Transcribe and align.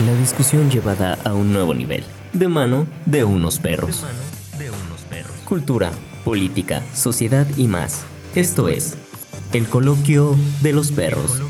La 0.00 0.12
discusión 0.16 0.70
llevada 0.72 1.16
a 1.24 1.34
un 1.34 1.52
nuevo 1.52 1.72
nivel, 1.72 2.02
de 2.32 2.48
mano 2.48 2.88
de 3.06 3.22
unos 3.22 3.60
perros. 3.60 4.04
Cultura, 5.44 5.92
política, 6.24 6.82
sociedad 6.92 7.46
y 7.56 7.68
más. 7.68 8.02
Esto 8.34 8.68
es 8.68 8.96
el 9.52 9.68
coloquio 9.68 10.34
de 10.62 10.72
los 10.72 10.90
perros. 10.90 11.40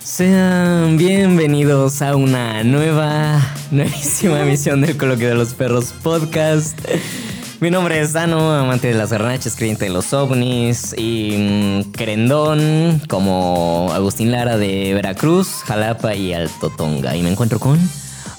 Sean 0.00 0.98
bienvenidos 0.98 2.02
a 2.02 2.14
una 2.14 2.62
nueva, 2.62 3.40
nuevísima 3.70 4.42
emisión 4.42 4.82
del 4.82 4.98
Coloquio 4.98 5.28
de 5.28 5.34
los 5.34 5.54
Perros 5.54 5.94
podcast. 6.02 6.78
Mi 7.60 7.70
nombre 7.72 8.00
es 8.00 8.12
Dano, 8.12 8.54
amante 8.54 8.86
de 8.86 8.94
las 8.94 9.10
garnachas, 9.10 9.56
creyente 9.56 9.86
de 9.86 9.90
los 9.90 10.12
ovnis 10.12 10.94
y 10.96 11.36
mm, 11.36 11.90
querendón 11.90 13.02
como 13.08 13.90
Agustín 13.92 14.30
Lara 14.30 14.56
de 14.56 14.94
Veracruz, 14.94 15.64
Jalapa 15.64 16.14
y 16.14 16.32
Alto 16.32 16.70
Tonga. 16.70 17.16
Y 17.16 17.22
me 17.22 17.32
encuentro 17.32 17.58
con... 17.58 17.80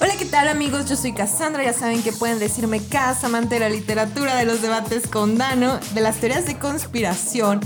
Hola, 0.00 0.14
¿qué 0.18 0.24
tal 0.24 0.48
amigos? 0.48 0.88
Yo 0.88 0.96
soy 0.96 1.12
Cassandra, 1.12 1.62
ya 1.62 1.74
saben 1.74 2.02
que 2.02 2.12
pueden 2.12 2.38
decirme 2.38 2.80
Cas, 2.82 3.22
amante 3.22 3.56
de 3.56 3.60
la 3.60 3.68
literatura, 3.68 4.36
de 4.36 4.46
los 4.46 4.62
debates 4.62 5.06
con 5.06 5.36
Dano, 5.36 5.78
de 5.92 6.00
las 6.00 6.16
teorías 6.16 6.46
de 6.46 6.56
conspiración, 6.56 7.60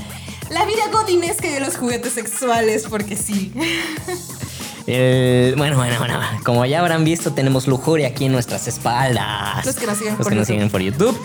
la 0.51 0.65
vida 0.65 0.82
godinesca 0.91 1.46
y 1.46 1.52
de 1.52 1.60
los 1.60 1.77
juguetes 1.77 2.15
sexuales, 2.15 2.87
porque 2.91 3.15
sí. 3.15 3.52
Eh, 4.87 5.55
bueno, 5.56 5.77
bueno, 5.77 5.98
bueno. 5.98 6.20
Como 6.45 6.65
ya 6.66 6.80
habrán 6.80 7.05
visto, 7.05 7.33
tenemos 7.33 7.66
lujuria 7.66 8.09
aquí 8.09 8.27
en 8.27 8.33
nuestras 8.33 8.69
espaldas. 8.69 9.65
Los 9.65 9.77
que 9.77 9.87
nos 9.87 9.98
siguen 9.98 10.15
Los 10.19 10.24
por 10.24 10.29
que 10.33 10.34
nos 10.38 10.48
YouTube. 10.48 10.55
siguen 10.57 10.70
por 10.70 10.80
YouTube. 10.83 11.19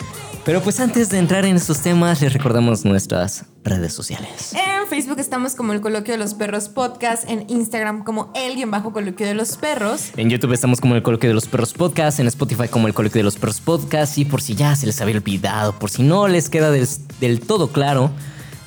Pero 0.45 0.62
pues 0.63 0.80
antes 0.80 1.09
de 1.09 1.20
entrar 1.20 1.45
en 1.45 1.58
estos 1.58 1.82
temas, 1.82 2.22
les 2.22 2.34
recordamos 2.34 2.85
nuestras 2.85 3.44
redes 3.63 3.93
sociales. 3.93 4.54
En 4.54 4.87
Facebook 4.87 5.20
estamos 5.20 5.54
como 5.54 5.74
el 5.74 5.82
Coloquio 5.82 6.13
de 6.13 6.18
los 6.18 6.34
Perros 6.34 6.70
Podcast, 6.70 7.30
en 7.30 7.46
Instagram 7.49 8.04
como 8.04 8.32
el 8.34 8.55
guion 8.55 8.71
bajo 8.71 8.91
Coloquio 8.93 9.27
de 9.27 9.35
los 9.35 9.57
Perros. 9.57 10.12
En 10.15 10.30
YouTube 10.30 10.54
estamos 10.54 10.80
como 10.80 10.96
el 10.96 11.04
Coloquio 11.04 11.30
de 11.30 11.35
los 11.35 11.48
Perros 11.48 11.74
Podcast, 11.74 12.20
en 12.20 12.27
Spotify 12.27 12.68
como 12.70 12.87
el 12.87 12.93
Coloquio 12.93 13.20
de 13.20 13.26
los 13.26 13.35
Perros 13.35 13.60
Podcast 13.62 14.18
y 14.18 14.26
por 14.26 14.41
si 14.41 14.55
ya 14.55 14.76
se 14.76 14.87
les 14.87 14.99
había 15.02 15.15
olvidado, 15.18 15.77
por 15.77 15.91
si 15.91 16.02
no 16.04 16.27
les 16.27 16.49
queda 16.49 16.71
del, 16.71 16.87
del 17.20 17.41
todo 17.41 17.68
claro, 17.68 18.10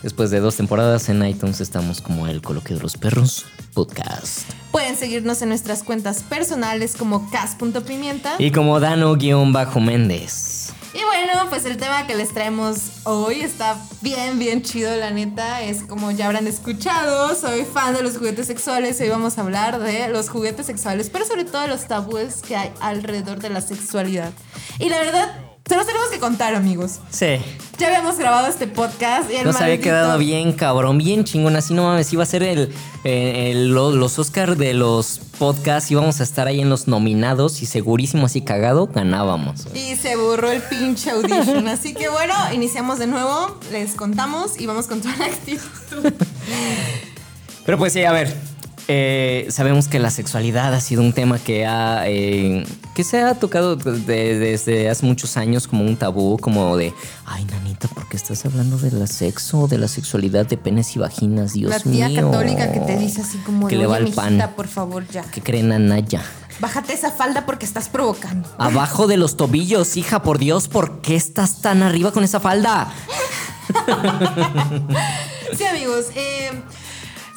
después 0.03 0.31
de 0.31 0.39
dos 0.41 0.57
temporadas 0.57 1.09
en 1.09 1.25
iTunes 1.27 1.61
estamos 1.61 2.01
como 2.03 2.29
el 2.29 2.43
Coloquio 2.43 2.77
de 2.77 2.83
los 2.83 2.97
Perros 2.97 3.47
Podcast. 3.75 4.43
Pueden 4.73 4.97
seguirnos 4.97 5.43
en 5.43 5.51
nuestras 5.51 5.83
cuentas 5.83 6.23
personales 6.23 6.97
como 6.97 7.31
cas.pimienta. 7.31 8.37
Y 8.39 8.51
como 8.53 8.81
Dano-Méndez. 8.81 10.73
Y 10.95 11.05
bueno, 11.05 11.49
pues 11.51 11.67
el 11.67 11.77
tema 11.77 12.07
que 12.07 12.15
les 12.15 12.33
traemos 12.33 12.79
hoy 13.05 13.43
está 13.43 13.77
bien, 14.01 14.39
bien 14.39 14.63
chido, 14.63 14.97
la 14.97 15.11
neta. 15.11 15.61
Es 15.61 15.83
como 15.83 16.11
ya 16.11 16.25
habrán 16.27 16.47
escuchado, 16.47 17.35
soy 17.35 17.65
fan 17.65 17.95
de 17.95 18.03
los 18.03 18.17
juguetes 18.17 18.47
sexuales. 18.47 18.99
Hoy 19.03 19.11
vamos 19.11 19.37
a 19.37 19.43
hablar 19.43 19.79
de 19.79 20.09
los 20.09 20.31
juguetes 20.31 20.67
sexuales, 20.67 21.11
pero 21.11 21.27
sobre 21.27 21.45
todo 21.45 21.63
de 21.63 21.69
los 21.69 21.87
tabúes 21.87 22.41
que 22.41 22.57
hay 22.57 22.73
alrededor 22.81 23.41
de 23.41 23.51
la 23.51 23.61
sexualidad. 23.61 24.33
Y 24.79 24.89
la 24.89 24.99
verdad, 25.01 25.52
se 25.69 25.77
los 25.77 25.87
tenemos 25.87 26.09
que 26.09 26.19
contar, 26.19 26.55
amigos. 26.55 26.99
Sí. 27.11 27.37
Ya 27.79 27.87
habíamos 27.87 28.19
grabado 28.19 28.47
este 28.49 28.67
podcast 28.67 29.31
y 29.31 29.37
el 29.37 29.45
Nos 29.47 29.61
había 29.61 29.81
quedado 29.81 30.19
bien 30.19 30.53
cabrón, 30.53 30.99
bien 30.99 31.25
chingón. 31.25 31.57
Así 31.57 31.73
no 31.75 31.85
mames, 31.85 32.13
iba 32.13 32.23
a 32.23 32.27
ser 32.27 32.43
el, 32.43 32.73
eh, 33.05 33.51
el- 33.53 33.71
los 33.73 34.19
Oscar 34.19 34.57
de 34.57 34.75
los 34.75 35.21
podcasts. 35.39 35.91
Íbamos 35.91 36.21
a 36.21 36.25
estar 36.25 36.47
ahí 36.47 36.61
en 36.61 36.69
los 36.69 36.89
nominados 36.89 37.63
y 37.63 37.67
segurísimo 37.67 38.27
así 38.27 38.43
cagado 38.43 38.87
ganábamos. 38.89 39.67
Y 39.75 39.97
se 39.97 40.17
borró 40.17 40.51
el 40.53 40.63
pinche 40.63 41.11
audition. 41.11 41.67
Así 41.69 41.95
que 41.95 42.09
bueno, 42.09 42.35
iniciamos 42.53 42.99
de 42.99 43.07
nuevo, 43.07 43.59
les 43.71 43.95
contamos 43.95 44.61
y 44.61 44.67
vamos 44.67 44.87
con 44.87 45.01
toda 45.01 45.17
la 45.17 45.27
actitud. 45.27 45.61
Pero 47.65 47.79
pues 47.79 47.93
sí, 47.93 48.05
a 48.05 48.13
ver. 48.13 48.52
Eh, 48.89 49.47
sabemos 49.51 49.89
que 49.89 49.99
la 49.99 50.11
sexualidad 50.11 50.75
ha 50.75 50.81
sido 50.81 51.03
un 51.03 51.13
tema 51.13 51.39
que 51.39 51.67
ha 51.67 52.03
eh, 52.09 52.65
que 52.95 53.05
se 53.05 53.21
ha 53.23 53.35
tocado 53.35 53.77
de- 53.77 54.39
desde 54.39 54.91
hace 54.91 55.07
muchos 55.07 55.37
años 55.37 55.67
como 55.69 55.85
un 55.85 55.97
tabú, 55.97 56.39
como 56.39 56.77
de 56.77 56.93
ay 57.27 57.45
nanita, 57.45 57.89
¿por 57.89 58.09
qué 58.09 58.17
estás 58.17 58.45
hablando 58.45 58.77
de 58.79 58.91
la 58.93 59.07
sexo, 59.07 59.67
de 59.69 59.79
la 59.79 59.89
sexualidad 59.89 60.47
de 60.47 60.57
penes 60.57 60.95
y 60.97 60.99
vaginas? 60.99 61.53
Dios 61.55 61.71
la 61.71 61.79
tía 61.81 62.09
mío. 62.09 62.31
católica 62.31 62.73
que 62.73 62.81
te 62.81 62.97
dice 62.99 63.23
así 63.23 63.39
como 63.39 63.69
que 63.69 63.77
le 63.77 63.87
va 63.87 63.97
"Oye, 63.97 64.09
el 64.09 64.13
pan. 64.15 64.35
mijita, 64.35 64.51
por 64.57 64.69
favor, 64.69 65.07
ya. 65.09 65.23
¿Qué 65.23 65.41
creen 65.41 65.73
Anaya? 65.73 66.23
Bájate 66.61 66.93
esa 66.93 67.11
falda 67.11 67.47
porque 67.47 67.65
estás 67.65 67.89
provocando. 67.89 68.49
Abajo 68.59 69.07
de 69.07 69.17
los 69.17 69.37
tobillos, 69.37 69.97
hija, 69.97 70.23
por 70.23 70.39
Dios, 70.39 70.69
¿por 70.69 71.01
qué 71.01 71.17
estás 71.17 71.61
tan 71.63 71.83
arriba 71.83 72.13
con 72.13 72.25
esa 72.25 72.41
falda? 72.41 72.93
Sí, 75.57 75.65
amigos. 75.65 76.07
eh, 76.15 76.51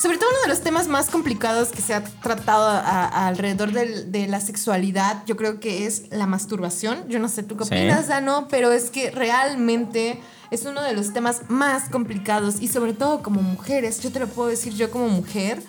sobre 0.01 0.17
todo 0.17 0.29
uno 0.29 0.41
de 0.43 0.47
los 0.49 0.61
temas 0.61 0.87
más 0.87 1.09
complicados 1.09 1.69
que 1.69 1.81
se 1.81 1.93
ha 1.93 2.03
tratado 2.03 2.67
a- 2.67 2.79
a- 2.79 3.27
alrededor 3.27 3.71
de 3.71 4.27
la 4.27 4.39
sexualidad, 4.41 5.23
yo 5.25 5.35
creo 5.37 5.59
que 5.59 5.85
es 5.85 6.03
la 6.11 6.27
masturbación. 6.27 7.07
Yo 7.07 7.19
no 7.19 7.29
sé 7.29 7.43
tú 7.43 7.55
qué 7.57 7.65
Sí. 7.65 7.73
opinas, 7.73 8.07
Dano, 8.07 8.47
pero 8.49 8.71
es 8.71 8.89
que 8.89 9.11
realmente 9.11 10.19
es 10.51 10.65
uno 10.65 10.81
de 10.83 10.93
los 10.93 11.13
temas 11.13 11.41
más 11.49 11.89
complicados 11.89 12.55
y 12.61 12.67
sobre 12.67 12.93
todo 12.93 13.23
como 13.23 13.41
mujeres, 13.41 13.99
yo 14.01 14.11
te 14.11 14.19
lo 14.19 14.27
puedo 14.27 14.49
decir 14.49 14.73
yo 14.73 14.91
como 14.91 15.07
mujer, 15.07 15.61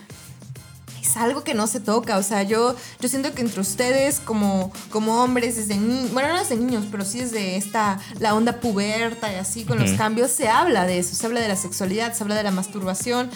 es 1.00 1.16
algo 1.16 1.44
que 1.44 1.54
no 1.54 1.66
se 1.68 1.78
toca. 1.80 2.18
O 2.18 2.22
sea, 2.22 2.42
yo, 2.42 2.74
yo 3.00 3.08
siento 3.08 3.32
que 3.32 3.40
entre 3.40 3.60
ustedes, 3.60 4.18
como, 4.20 4.72
como 4.90 5.22
hombres, 5.22 5.54
desde 5.56 5.76
ni 5.76 6.08
bueno, 6.08 6.30
no 6.32 6.38
desde 6.40 6.56
niños, 6.56 6.84
pero 6.90 7.04
sí 7.04 7.20
desde 7.20 7.56
esta, 7.56 8.00
la 8.18 8.34
onda 8.34 8.60
puberta 8.60 9.32
y 9.32 9.36
así, 9.36 9.64
con 9.64 9.78
los 9.78 9.92
cambios, 9.92 10.30
se 10.32 10.48
habla 10.48 10.84
de 10.84 10.98
eso, 10.98 11.14
se 11.14 11.24
habla 11.24 11.40
de 11.40 11.48
la 11.48 11.56
sexualidad, 11.56 12.12
se 12.12 12.24
habla 12.24 12.34
de 12.34 12.42
la 12.42 12.50
masturbación. 12.50 13.30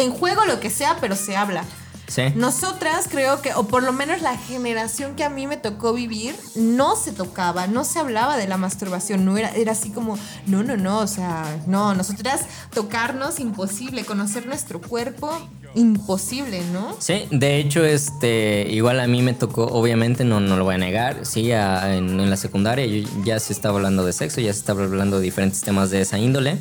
En 0.00 0.10
juego 0.12 0.44
lo 0.46 0.60
que 0.60 0.70
sea, 0.70 0.96
pero 1.00 1.14
se 1.16 1.36
habla. 1.36 1.64
Sí. 2.08 2.22
Nosotras 2.34 3.06
creo 3.08 3.40
que, 3.40 3.54
o 3.54 3.68
por 3.68 3.84
lo 3.84 3.92
menos 3.92 4.20
la 4.20 4.36
generación 4.36 5.14
que 5.14 5.22
a 5.22 5.30
mí 5.30 5.46
me 5.46 5.56
tocó 5.56 5.92
vivir, 5.92 6.34
no 6.56 6.96
se 6.96 7.12
tocaba, 7.12 7.68
no 7.68 7.84
se 7.84 8.00
hablaba 8.00 8.36
de 8.36 8.48
la 8.48 8.56
masturbación, 8.56 9.24
no 9.24 9.36
era, 9.38 9.50
era 9.50 9.70
así 9.72 9.90
como, 9.90 10.18
no, 10.46 10.64
no, 10.64 10.76
no, 10.76 10.98
o 10.98 11.06
sea, 11.06 11.44
no, 11.68 11.94
nosotras 11.94 12.40
tocarnos 12.74 13.38
imposible, 13.38 14.04
conocer 14.04 14.46
nuestro 14.46 14.80
cuerpo 14.80 15.30
imposible, 15.76 16.62
¿no? 16.72 16.96
Sí, 16.98 17.26
de 17.30 17.58
hecho, 17.58 17.84
este, 17.84 18.66
igual 18.70 18.98
a 18.98 19.06
mí 19.06 19.22
me 19.22 19.32
tocó, 19.34 19.66
obviamente, 19.66 20.24
no, 20.24 20.40
no 20.40 20.56
lo 20.56 20.64
voy 20.64 20.74
a 20.74 20.78
negar, 20.78 21.24
sí, 21.24 21.52
a- 21.52 21.94
en, 21.94 22.18
en 22.18 22.28
la 22.28 22.36
secundaria 22.36 22.86
yo- 22.86 23.08
ya 23.24 23.38
se 23.38 23.52
estaba 23.52 23.76
hablando 23.76 24.04
de 24.04 24.12
sexo, 24.12 24.40
ya 24.40 24.52
se 24.52 24.58
estaba 24.58 24.82
hablando 24.82 25.18
de 25.18 25.22
diferentes 25.22 25.60
temas 25.60 25.90
de 25.90 26.00
esa 26.00 26.18
índole. 26.18 26.58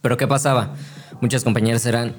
Pero 0.00 0.16
¿qué 0.16 0.26
pasaba? 0.26 0.74
Muchas 1.20 1.42
compañeras 1.42 1.84
eran, 1.86 2.14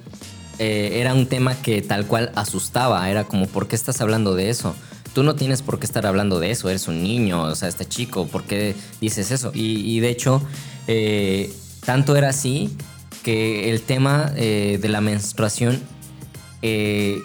eh, 0.58 0.92
era 0.96 1.14
un 1.14 1.26
tema 1.26 1.56
que 1.56 1.82
tal 1.82 2.06
cual 2.06 2.32
asustaba, 2.36 3.10
era 3.10 3.24
como, 3.24 3.48
¿por 3.48 3.68
qué 3.68 3.76
estás 3.76 4.02
hablando 4.02 4.36
de 4.36 4.50
eso? 4.50 4.76
Tú 5.14 5.24
no 5.24 5.36
tienes 5.36 5.62
por 5.62 5.80
qué 5.80 5.86
estar 5.86 6.06
hablando 6.06 6.40
de 6.40 6.52
eso, 6.52 6.70
eres 6.70 6.88
un 6.88 7.02
niño, 7.02 7.44
o 7.44 7.56
sea, 7.56 7.70
este 7.70 7.86
chico, 7.86 8.28
¿por 8.28 8.44
qué 8.44 8.76
dices 9.00 9.32
eso? 9.32 9.52
Y, 9.54 10.00
de 10.02 10.10
hecho, 10.10 10.42
eh, 10.88 11.54
tanto 11.86 12.16
era 12.16 12.30
así 12.30 12.76
que 13.24 13.72
el 13.72 13.82
tema 13.82 14.34
eh, 14.36 14.80
de 14.82 14.90
la 14.90 15.02
menstruación 15.02 15.82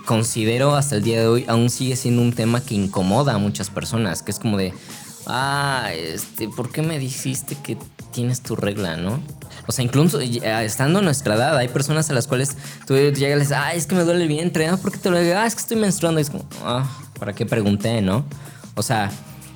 considero 0.06 0.76
hasta 0.76 0.94
el 0.94 1.02
día 1.02 1.18
de 1.18 1.26
hoy 1.26 1.44
aún 1.48 1.68
sigue 1.68 1.96
siendo 1.96 2.22
un 2.22 2.32
tema 2.32 2.60
que 2.60 2.76
incomoda 2.76 3.34
a 3.34 3.38
muchas 3.38 3.68
personas, 3.68 4.22
que 4.22 4.30
es 4.30 4.38
como 4.38 4.56
de, 4.56 4.72
ah, 5.26 5.90
este, 5.92 6.48
¿por 6.48 6.70
qué 6.70 6.82
me 6.82 7.00
dijiste 7.00 7.56
que 7.56 7.76
tienes 8.12 8.42
tu 8.42 8.54
regla, 8.54 8.96
no? 8.96 9.20
O 9.66 9.72
sea, 9.72 9.84
incluso 9.84 10.20
ya 10.20 10.62
estando 10.62 10.98
a 10.98 11.02
nuestra 11.02 11.34
edad, 11.34 11.56
hay 11.56 11.68
personas 11.68 12.10
a 12.10 12.12
las 12.12 12.26
cuales 12.26 12.56
tú 12.86 12.94
llegas 12.94 13.36
y 13.36 13.38
les 13.38 13.52
ah, 13.52 13.74
es 13.74 13.86
que 13.86 13.94
me 13.94 14.02
duele 14.02 14.22
el 14.22 14.28
vientre, 14.28 14.66
ah, 14.66 14.76
¿por 14.76 14.92
qué 14.92 14.98
te 14.98 15.10
lo 15.10 15.18
digo? 15.18 15.36
Ah, 15.36 15.46
es 15.46 15.54
que 15.54 15.62
estoy 15.62 15.76
menstruando. 15.76 16.20
Y 16.20 16.22
es 16.22 16.30
como, 16.30 16.46
ah, 16.62 16.88
¿para 17.18 17.32
qué 17.32 17.46
pregunté, 17.46 18.02
no? 18.02 18.24
O 18.74 18.82
sea, 18.82 19.10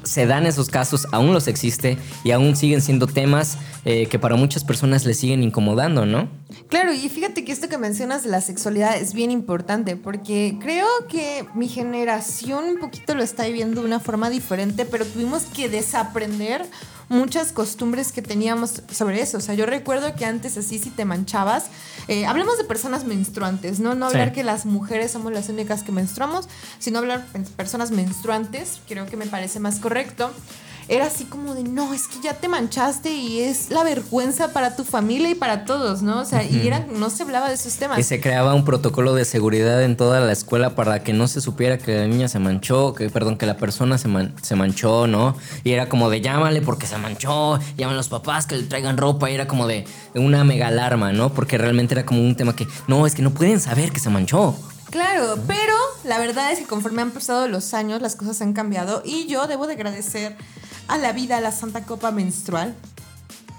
se 0.08 0.26
dan 0.26 0.46
esos 0.46 0.68
casos, 0.68 1.06
aún 1.12 1.34
los 1.34 1.48
existe 1.48 1.98
y 2.24 2.30
aún 2.30 2.56
siguen 2.56 2.80
siendo 2.80 3.06
temas 3.06 3.58
eh, 3.84 4.06
que 4.06 4.18
para 4.18 4.36
muchas 4.36 4.64
personas 4.64 5.04
les 5.04 5.18
siguen 5.18 5.42
incomodando, 5.42 6.06
¿no? 6.06 6.28
Claro, 6.68 6.92
y 6.92 7.08
fíjate 7.08 7.44
que 7.44 7.52
esto 7.52 7.68
que 7.68 7.78
mencionas 7.78 8.24
de 8.24 8.30
la 8.30 8.40
sexualidad 8.40 8.96
es 8.96 9.12
bien 9.12 9.30
importante 9.30 9.96
porque 9.96 10.56
creo 10.60 10.86
que 11.08 11.46
mi 11.54 11.68
generación 11.68 12.64
un 12.64 12.78
poquito 12.78 13.14
lo 13.14 13.22
está 13.22 13.46
viviendo 13.46 13.80
de 13.80 13.86
una 13.86 14.00
forma 14.00 14.30
diferente, 14.30 14.84
pero 14.84 15.04
tuvimos 15.04 15.44
que 15.44 15.68
desaprender 15.68 16.64
muchas 17.08 17.52
costumbres 17.52 18.12
que 18.12 18.22
teníamos 18.22 18.82
sobre 18.92 19.20
eso. 19.22 19.38
O 19.38 19.40
sea, 19.40 19.54
yo 19.54 19.66
recuerdo 19.66 20.14
que 20.14 20.24
antes 20.24 20.56
así 20.58 20.78
si 20.78 20.90
te 20.90 21.04
manchabas, 21.04 21.66
eh, 22.06 22.26
hablemos 22.26 22.58
de 22.58 22.64
personas 22.64 23.04
menstruantes, 23.04 23.80
¿no? 23.80 23.94
No 23.94 24.08
Sí. 24.10 24.14
hablar 24.16 24.32
que 24.32 24.44
las 24.44 24.66
mujeres 24.66 25.10
somos 25.12 25.32
las 25.32 25.48
únicas 25.48 25.82
que 25.82 25.92
menstruamos, 25.92 26.48
sino 26.78 26.98
hablar 26.98 27.26
de 27.32 27.40
personas 27.50 27.90
menstruantes, 27.90 28.80
creo 28.88 29.06
que 29.06 29.16
me 29.16 29.26
parece 29.26 29.60
más 29.60 29.78
correcto. 29.78 30.30
Era 30.88 31.06
así 31.06 31.24
como 31.24 31.54
de, 31.54 31.64
no, 31.64 31.92
es 31.92 32.08
que 32.08 32.18
ya 32.22 32.34
te 32.34 32.48
manchaste 32.48 33.12
y 33.12 33.40
es 33.40 33.70
la 33.70 33.84
vergüenza 33.84 34.52
para 34.52 34.74
tu 34.74 34.84
familia 34.84 35.30
y 35.30 35.34
para 35.34 35.66
todos, 35.66 36.00
¿no? 36.00 36.20
O 36.20 36.24
sea, 36.24 36.42
y 36.42 36.66
era, 36.66 36.86
no 36.90 37.10
se 37.10 37.24
hablaba 37.24 37.48
de 37.48 37.54
esos 37.54 37.74
temas. 37.74 37.98
Y 37.98 38.02
se 38.02 38.20
creaba 38.20 38.54
un 38.54 38.64
protocolo 38.64 39.14
de 39.14 39.26
seguridad 39.26 39.82
en 39.82 39.96
toda 39.96 40.20
la 40.20 40.32
escuela 40.32 40.74
para 40.74 41.02
que 41.02 41.12
no 41.12 41.28
se 41.28 41.42
supiera 41.42 41.76
que 41.76 41.94
la 41.94 42.06
niña 42.06 42.28
se 42.28 42.38
manchó, 42.38 42.94
que 42.94 43.10
perdón, 43.10 43.36
que 43.36 43.44
la 43.44 43.58
persona 43.58 43.98
se, 43.98 44.08
se 44.40 44.56
manchó, 44.56 45.06
¿no? 45.06 45.36
Y 45.62 45.72
era 45.72 45.90
como 45.90 46.08
de 46.08 46.22
llámale 46.22 46.62
porque 46.62 46.86
se 46.86 46.96
manchó, 46.96 47.58
llaman 47.76 47.96
los 47.96 48.08
papás 48.08 48.46
que 48.46 48.56
le 48.56 48.62
traigan 48.62 48.96
ropa, 48.96 49.30
y 49.30 49.34
era 49.34 49.46
como 49.46 49.66
de 49.66 49.84
una 50.14 50.42
mega 50.44 50.68
alarma, 50.68 51.12
¿no? 51.12 51.34
Porque 51.34 51.58
realmente 51.58 51.94
era 51.94 52.06
como 52.06 52.22
un 52.22 52.34
tema 52.34 52.56
que, 52.56 52.66
no, 52.86 53.06
es 53.06 53.14
que 53.14 53.22
no 53.22 53.30
pueden 53.32 53.60
saber 53.60 53.92
que 53.92 54.00
se 54.00 54.08
manchó. 54.08 54.56
Claro, 54.90 55.38
pero 55.46 55.74
la 56.04 56.18
verdad 56.18 56.50
es 56.50 56.60
que 56.60 56.64
conforme 56.64 57.02
han 57.02 57.10
pasado 57.10 57.46
los 57.46 57.74
años, 57.74 58.00
las 58.00 58.16
cosas 58.16 58.40
han 58.40 58.54
cambiado 58.54 59.02
y 59.04 59.26
yo 59.26 59.46
debo 59.46 59.66
de 59.66 59.74
agradecer 59.74 60.34
a 60.88 60.98
la 60.98 61.12
vida, 61.12 61.40
la 61.40 61.52
Santa 61.52 61.84
Copa 61.84 62.10
Menstrual. 62.10 62.74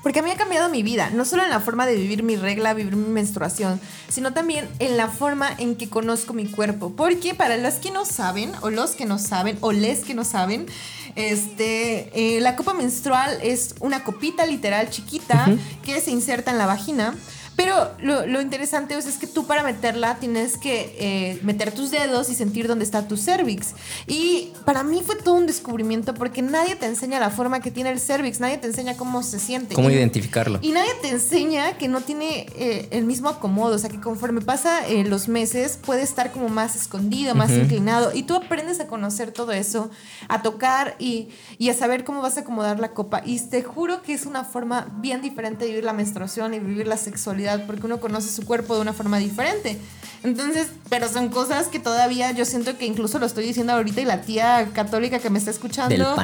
Porque 0.02 0.20
a 0.20 0.22
mí 0.22 0.31
ha 0.31 0.38
cambiado 0.38 0.70
mi 0.70 0.81
vida, 0.81 1.10
no 1.10 1.26
solo 1.26 1.44
en 1.44 1.50
la 1.50 1.60
forma 1.60 1.86
de 1.86 1.96
vivir 1.96 2.24
mi 2.24 2.38
regla, 2.38 2.74
vivir 2.74 2.96
mi 2.96 3.10
menstruación, 3.10 3.81
sino 4.08 4.31
también 4.31 4.70
en 4.80 4.96
la 4.96 5.10
forma 5.10 5.50
en 5.58 5.76
que 5.76 5.90
conozco 5.90 6.34
mi 6.34 6.46
cuerpo. 6.46 6.94
Porque 6.96 7.36
para 7.36 7.58
los 7.58 7.76
que 7.76 7.92
no 7.92 8.06
saben, 8.06 8.54
o 8.62 8.70
los 8.70 8.92
que 8.92 9.06
no 9.06 9.20
saben, 9.20 9.58
o 9.60 9.74
les 9.74 10.06
que 10.06 10.14
no 10.14 10.24
saben, 10.24 10.68
este, 11.16 12.38
eh, 12.38 12.40
la 12.40 12.56
copa 12.56 12.74
menstrual 12.74 13.40
es 13.44 13.76
una 13.81 14.06
copita 14.06 14.46
literal 14.46 14.90
chiquita 14.90 15.48
que 15.84 16.00
se 16.00 16.12
inserta 16.12 16.52
en 16.52 16.58
la 16.58 16.66
vagina 16.66 17.14
pero 17.59 17.91
lo, 18.01 18.39
interesante 18.39 18.97
es, 18.97 19.17
que 19.17 19.27
tú 19.27 19.45
para 19.45 19.63
meterla 19.63 20.15
tienes 20.15 20.56
que 20.56 20.95
eh, 20.97 21.39
meter 21.44 21.73
tus 21.73 21.91
dedos 21.91 22.29
y 22.29 22.33
sentir 22.33 22.69
dónde 22.69 22.85
está 22.85 23.06
tu 23.06 23.17
cervix. 23.17 23.73
Y 24.07 24.53
para 24.63 24.81
mí 24.81 25.03
fue 25.06 25.17
todo 25.17 25.35
un 25.35 25.45
descubrimiento 25.45 26.13
porque 26.13 26.41
nadie 26.41 26.77
te 26.77 26.85
enseña 26.85 27.19
la 27.19 27.29
forma 27.29 27.59
que 27.59 27.69
tiene 27.69 27.89
el 27.89 28.00
cervix, 28.00 28.39
nadie 28.39 28.59
te 28.59 28.67
enseña 28.67 28.95
cómo 28.95 29.23
se 29.23 29.39
siente. 29.39 29.75
Cómo 29.75 29.89
identificarlo. 29.89 30.59
Y 30.61 30.71
nadie 30.71 30.91
te 31.01 31.09
enseña 31.09 31.77
que 31.77 31.89
no 31.89 32.00
tiene 32.00 32.47
eh, 32.56 32.88
el 32.91 33.03
mismo 33.03 33.27
acomodo, 33.27 33.75
o 33.75 33.77
sea 33.77 33.89
que 33.89 34.00
conforme 34.00 34.39
pasa 34.39 34.88
eh, 34.88 35.03
los 35.03 35.27
meses 35.27 35.77
puede 35.85 36.03
estar 36.03 36.31
como 36.31 36.47
más 36.47 36.77
escondido, 36.77 37.35
más 37.35 37.51
inclinado. 37.51 38.13
Y 38.13 38.23
tú 38.23 38.35
aprendes 38.35 38.79
a 38.79 38.88
conocer 38.88 39.33
todo 39.33 39.51
eso, 39.51 39.89
a 40.29 40.41
tocar 40.44 40.95
y, 40.97 41.27
y 41.57 41.67
a 41.67 41.73
saber 41.73 42.06
cómo 42.06 42.21
vas 42.21 42.38
a 42.38 42.41
acomodar 42.41 42.79
la 42.79 42.91
copa. 42.91 43.21
Y 43.25 43.38
te 43.38 43.63
juro 43.63 44.01
que 44.01 44.13
es 44.13 44.25
una 44.25 44.45
forma 44.45 44.88
bien 45.01 45.21
diferente 45.21 45.65
de 45.65 45.71
vivir 45.71 45.83
la 45.83 45.91
menstruación 45.91 46.53
y 46.53 46.59
vivir 46.59 46.88
la 46.88 46.95
sexualidad 46.95 47.49
porque 47.66 47.86
uno 47.86 48.00
conoce 48.00 48.30
su 48.30 48.46
cuerpo 48.46 48.75
de 48.75 48.81
una 48.81 48.94
forma 48.94 49.18
diferente. 49.18 49.78
Entonces, 50.22 50.68
pero 50.90 51.07
son 51.07 51.30
cosas 51.30 51.68
que 51.68 51.80
todavía 51.80 52.31
yo 52.31 52.44
siento 52.44 52.78
que 52.78 52.86
incluso 52.86 53.19
lo 53.19 53.25
estoy 53.25 53.46
diciendo 53.46 53.72
ahorita 53.74 54.01
y 54.01 54.06
la 54.06 54.22
tía 54.22 54.69
católica 54.74 55.19
que 55.19 55.30
me 55.30 55.40
está 55.40 55.50
escuchando, 55.50 56.16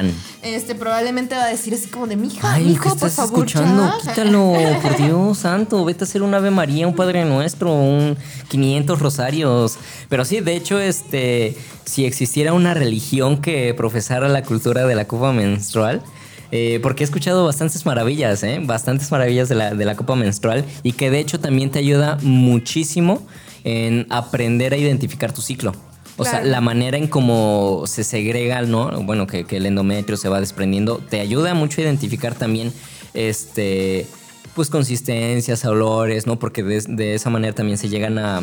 este 0.42 0.74
probablemente 0.74 1.34
va 1.34 1.44
a 1.44 1.48
decir 1.48 1.72
así 1.72 1.88
como 1.88 2.06
de 2.06 2.16
mi 2.16 2.28
hija, 2.28 2.60
hijo, 2.60 2.94
por 2.96 3.08
favor, 3.08 3.46
escuchando, 3.46 3.90
quítalo, 4.02 4.52
por 4.82 4.96
Dios 4.98 5.38
santo, 5.38 5.82
vete 5.84 6.04
a 6.04 6.06
hacer 6.06 6.22
un 6.22 6.34
Ave 6.34 6.50
María, 6.50 6.86
un 6.86 6.94
Padre 6.94 7.24
Nuestro, 7.24 7.72
un 7.72 8.18
500 8.48 8.98
rosarios. 8.98 9.78
Pero 10.10 10.26
sí, 10.26 10.40
de 10.40 10.56
hecho, 10.56 10.78
este, 10.78 11.56
si 11.86 12.04
existiera 12.04 12.52
una 12.52 12.74
religión 12.74 13.40
que 13.40 13.72
profesara 13.72 14.28
la 14.28 14.42
cultura 14.42 14.86
de 14.86 14.94
la 14.94 15.06
copa 15.06 15.32
menstrual, 15.32 16.02
eh, 16.52 16.80
porque 16.82 17.02
he 17.02 17.06
escuchado 17.06 17.44
bastantes 17.44 17.84
maravillas, 17.86 18.42
¿eh? 18.42 18.60
bastantes 18.62 19.10
maravillas 19.10 19.48
de 19.48 19.54
la, 19.54 19.96
copa 19.96 20.16
menstrual 20.16 20.64
y 20.82 20.92
que 20.92 21.10
de 21.10 21.18
hecho 21.18 21.40
también 21.40 21.70
te 21.70 21.78
ayuda 21.78 22.18
muchísimo 22.22 23.26
en 23.64 24.06
aprender 24.10 24.72
a 24.72 24.76
identificar 24.76 25.32
tu 25.32 25.42
ciclo. 25.42 25.72
O 26.18 26.24
sea, 26.24 26.42
la 26.42 26.62
manera 26.62 26.96
en 26.96 27.08
cómo 27.08 27.82
se 27.86 28.02
segrega, 28.02 28.62
¿no? 28.62 28.90
Bueno, 29.02 29.26
que, 29.26 29.44
el 29.50 29.66
endometrio 29.66 30.16
se 30.16 30.30
va 30.30 30.40
desprendiendo, 30.40 30.96
te 30.96 31.20
ayuda 31.20 31.52
mucho 31.52 31.80
a 31.80 31.84
identificar 31.84 32.34
también 32.34 32.72
este 33.12 34.06
pues 34.54 34.70
consistencias, 34.70 35.62
olores, 35.66 36.26
¿no? 36.26 36.38
Porque 36.38 36.62
de 36.62 37.14
esa 37.14 37.28
manera 37.28 37.54
también 37.54 37.76
se 37.76 37.90
llegan 37.90 38.18
a, 38.18 38.42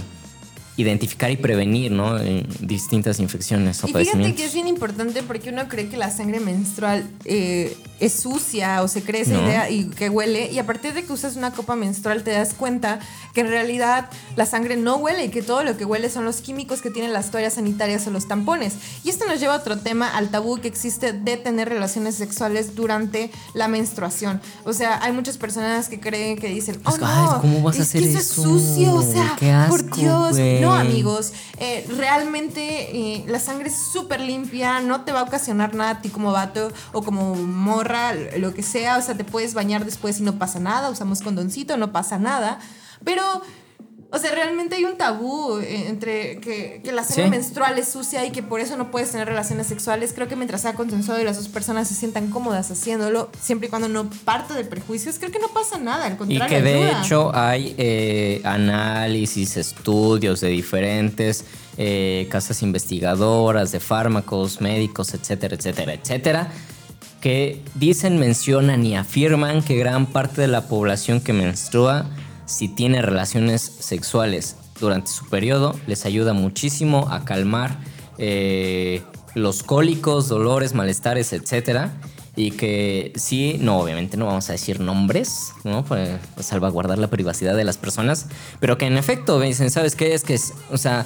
identificar 0.78 1.30
y 1.30 1.38
prevenir, 1.38 1.92
¿no? 1.92 2.18
distintas 2.60 3.20
infecciones 3.20 3.84
o 3.84 3.88
y 3.88 3.94
fíjate 3.94 4.36
que 4.36 4.46
es 4.46 4.54
bien 4.54 4.68
importante 4.68 5.22
porque 5.24 5.50
uno 5.50 5.68
cree 5.68 5.88
que 5.88 5.98
la 5.98 6.10
sangre 6.10 6.40
menstrual 6.40 7.08
eh, 7.26 7.78
es 8.00 8.14
sucia 8.14 8.82
o 8.82 8.88
se 8.88 9.04
cree 9.04 9.22
esa 9.22 9.34
idea 9.34 9.70
y 9.70 9.86
que 9.86 10.10
huele 10.10 10.52
y 10.52 10.60
a 10.60 10.66
partir 10.66 10.94
de 10.94 11.04
que 11.04 11.14
usas 11.14 11.36
una 11.36 11.52
copa 11.52 11.76
menstrual 11.76 12.24
te 12.24 12.32
das 12.32 12.54
cuenta 12.54 13.00
que 13.34 13.42
en 13.42 13.48
realidad 13.48 14.10
la 14.36 14.46
sangre 14.46 14.76
no 14.76 14.98
huele 14.98 15.26
y 15.26 15.30
que 15.30 15.42
todo 15.42 15.64
lo 15.64 15.78
que 15.78 15.86
huele 15.86 16.10
son 16.10 16.26
los 16.26 16.42
químicos 16.42 16.82
que 16.82 16.90
tienen 16.90 17.14
las 17.14 17.32
toallas 17.32 17.54
sanitarias 17.54 18.06
o 18.08 18.12
los 18.12 18.28
tampones. 18.28 18.74
Y 19.04 19.10
esto 19.10 19.26
nos 19.26 19.40
lleva 19.40 19.56
a 19.56 19.58
otro 19.58 19.78
tema, 19.78 20.08
al 20.10 20.30
tabú 20.30 20.58
que 20.58 20.68
existe 20.68 21.14
de 21.14 21.38
tener 21.38 21.70
relaciones 21.70 22.16
sexuales 22.16 22.76
durante 22.76 23.32
la 23.54 23.68
menstruación. 23.68 24.42
O 24.66 24.74
sea, 24.74 25.04
hay 25.04 25.12
muchas 25.12 25.38
personas 25.38 25.90
que 25.90 26.00
creen 26.00 26.38
que 26.38 26.48
dicen, 26.50 26.80
oh, 26.86 26.98
no, 26.98 27.40
¿cómo 27.42 27.62
vas 27.62 27.80
a 27.80 27.84
hacer 27.84 28.04
eso? 28.04 28.20
es 28.20 28.28
sucio, 28.28 28.94
o 28.96 29.02
sea, 29.02 29.36
por 29.70 29.84
Dios. 29.96 30.38
No, 30.64 30.74
amigos, 30.74 31.34
eh, 31.58 31.86
realmente 31.98 32.98
eh, 32.98 33.24
la 33.28 33.40
sangre 33.40 33.70
es 33.70 33.78
súper 33.92 34.22
limpia, 34.22 34.80
no 34.82 35.02
te 35.02 35.12
va 35.12 35.22
a 35.22 35.24
ocasionar 35.24 35.76
nada 35.76 35.92
a 35.92 36.02
ti 36.02 36.10
como 36.10 36.32
vato 36.32 36.72
o 36.92 37.04
como 37.04 37.36
morra, 37.36 38.14
lo 38.38 38.54
que 38.54 38.64
sea, 38.64 38.98
o 38.98 39.02
sea, 39.02 39.16
te 39.16 39.24
puedes 39.24 39.54
bañar 39.54 39.86
después 39.86 40.20
y 40.20 40.24
no 40.24 40.40
pasa 40.40 40.60
nada, 40.60 40.90
usamos 40.90 41.22
condoncito, 41.22 41.78
no 41.78 41.92
pasa 41.92 42.18
nada, 42.18 42.60
pero 43.04 43.24
o 44.14 44.20
sea, 44.20 44.32
realmente 44.32 44.76
hay 44.76 44.86
un 44.86 44.96
tabú 44.96 45.58
eh, 45.58 45.88
entre 45.88 46.38
que, 46.38 46.82
la 46.94 47.04
sangre 47.04 47.32
menstrual 47.32 47.80
es 47.80 47.88
sucia 47.88 48.24
y 48.28 48.30
que 48.30 48.44
por 48.44 48.60
eso 48.60 48.78
no 48.78 48.92
puedes 48.92 49.10
tener 49.10 49.28
relaciones 49.28 49.66
sexuales. 49.66 50.14
Creo 50.14 50.28
que 50.28 50.36
mientras 50.36 50.62
sea 50.62 50.76
consensuado 50.76 51.20
y 51.20 51.24
las 51.24 51.38
dos 51.38 51.48
personas 51.48 51.88
se 51.88 51.96
sientan 51.96 52.30
cómodas 52.30 52.70
haciéndolo, 52.70 53.32
siempre 53.42 53.70
y 53.70 53.70
cuando 53.72 53.90
no 53.90 54.08
parte 54.24 54.54
de 54.54 54.66
prejuicios, 54.66 55.18
creo 55.18 55.32
que 55.32 55.40
no 55.40 55.48
pasa 55.48 55.80
nada. 55.80 56.06
Al 56.06 56.18
contrario, 56.18 56.46
y 56.46 56.48
que 56.48 56.62
de 56.62 56.92
hecho 56.92 57.36
hay 57.36 57.74
eh, 57.80 58.42
análisis, 58.44 59.58
estudios 59.58 60.42
de 60.42 60.50
diferentes 60.50 61.46
eh, 61.78 62.28
casas 62.30 62.62
investigadoras, 62.62 63.72
de 63.72 63.80
fármacos, 63.80 64.62
médicos, 64.62 65.16
etcétera, 65.16 65.56
etcétera, 65.56 65.94
etcétera 65.94 66.52
que 67.20 67.62
dicen, 67.76 68.20
mencionan 68.20 68.86
y 68.86 68.98
afirman 68.98 69.64
que 69.64 69.78
gran 69.78 70.08
parte 70.08 70.42
de 70.42 70.50
la 70.50 70.68
población 70.68 71.22
que 71.22 71.32
menstrua 71.32 72.06
si 72.46 72.68
tiene 72.68 73.02
relaciones 73.02 73.62
sexuales 73.62 74.56
durante 74.80 75.12
su 75.12 75.28
periodo, 75.30 75.76
les 75.88 76.06
ayuda 76.06 76.34
muchísimo 76.34 77.08
a 77.10 77.26
calmar 77.26 77.78
eh, 78.18 79.02
los 79.36 79.64
cólicos, 79.64 80.28
dolores, 80.28 80.74
malestares, 80.74 81.34
etc. 81.34 81.88
Y 82.36 82.52
que 82.52 83.14
sí, 83.16 83.58
no, 83.60 83.80
obviamente 83.80 84.18
no 84.18 84.26
vamos 84.26 84.50
a 84.50 84.54
decir 84.54 84.80
nombres, 84.80 85.54
¿no? 85.64 85.86
Para 85.86 86.20
salvaguardar 86.40 86.98
la 86.98 87.08
privacidad 87.08 87.56
de 87.56 87.64
las 87.64 87.78
personas, 87.78 88.28
pero 88.60 88.78
que 88.78 88.86
en 88.86 88.98
efecto 88.98 89.40
dicen, 89.40 89.72
¿sabes 89.72 89.96
qué? 89.96 90.14
Es 90.14 90.24
que 90.24 90.34
es, 90.34 90.54
o 90.72 90.78
sea, 90.78 91.06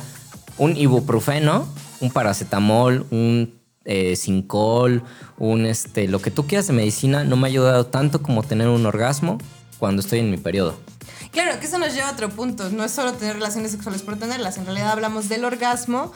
un 0.57 0.75
ibuprofeno, 0.75 1.67
un 1.99 2.11
paracetamol, 2.11 3.05
un 3.11 3.53
eh, 3.85 4.15
sincol, 4.15 5.03
un 5.37 5.65
este, 5.65 6.07
lo 6.07 6.19
que 6.19 6.31
tú 6.31 6.47
quieras 6.47 6.67
de 6.67 6.73
medicina, 6.73 7.23
no 7.23 7.37
me 7.37 7.47
ha 7.47 7.49
ayudado 7.49 7.85
tanto 7.85 8.21
como 8.21 8.43
tener 8.43 8.67
un 8.67 8.85
orgasmo 8.85 9.37
cuando 9.79 10.01
estoy 10.01 10.19
en 10.19 10.31
mi 10.31 10.37
periodo. 10.37 10.75
Claro, 11.31 11.59
que 11.59 11.65
eso 11.65 11.77
nos 11.77 11.93
lleva 11.93 12.09
a 12.09 12.11
otro 12.11 12.29
punto. 12.29 12.69
No 12.69 12.83
es 12.83 12.91
solo 12.91 13.13
tener 13.13 13.35
relaciones 13.35 13.71
sexuales 13.71 14.01
por 14.01 14.17
tenerlas. 14.17 14.57
En 14.57 14.65
realidad 14.65 14.91
hablamos 14.91 15.29
del 15.29 15.45
orgasmo 15.45 16.11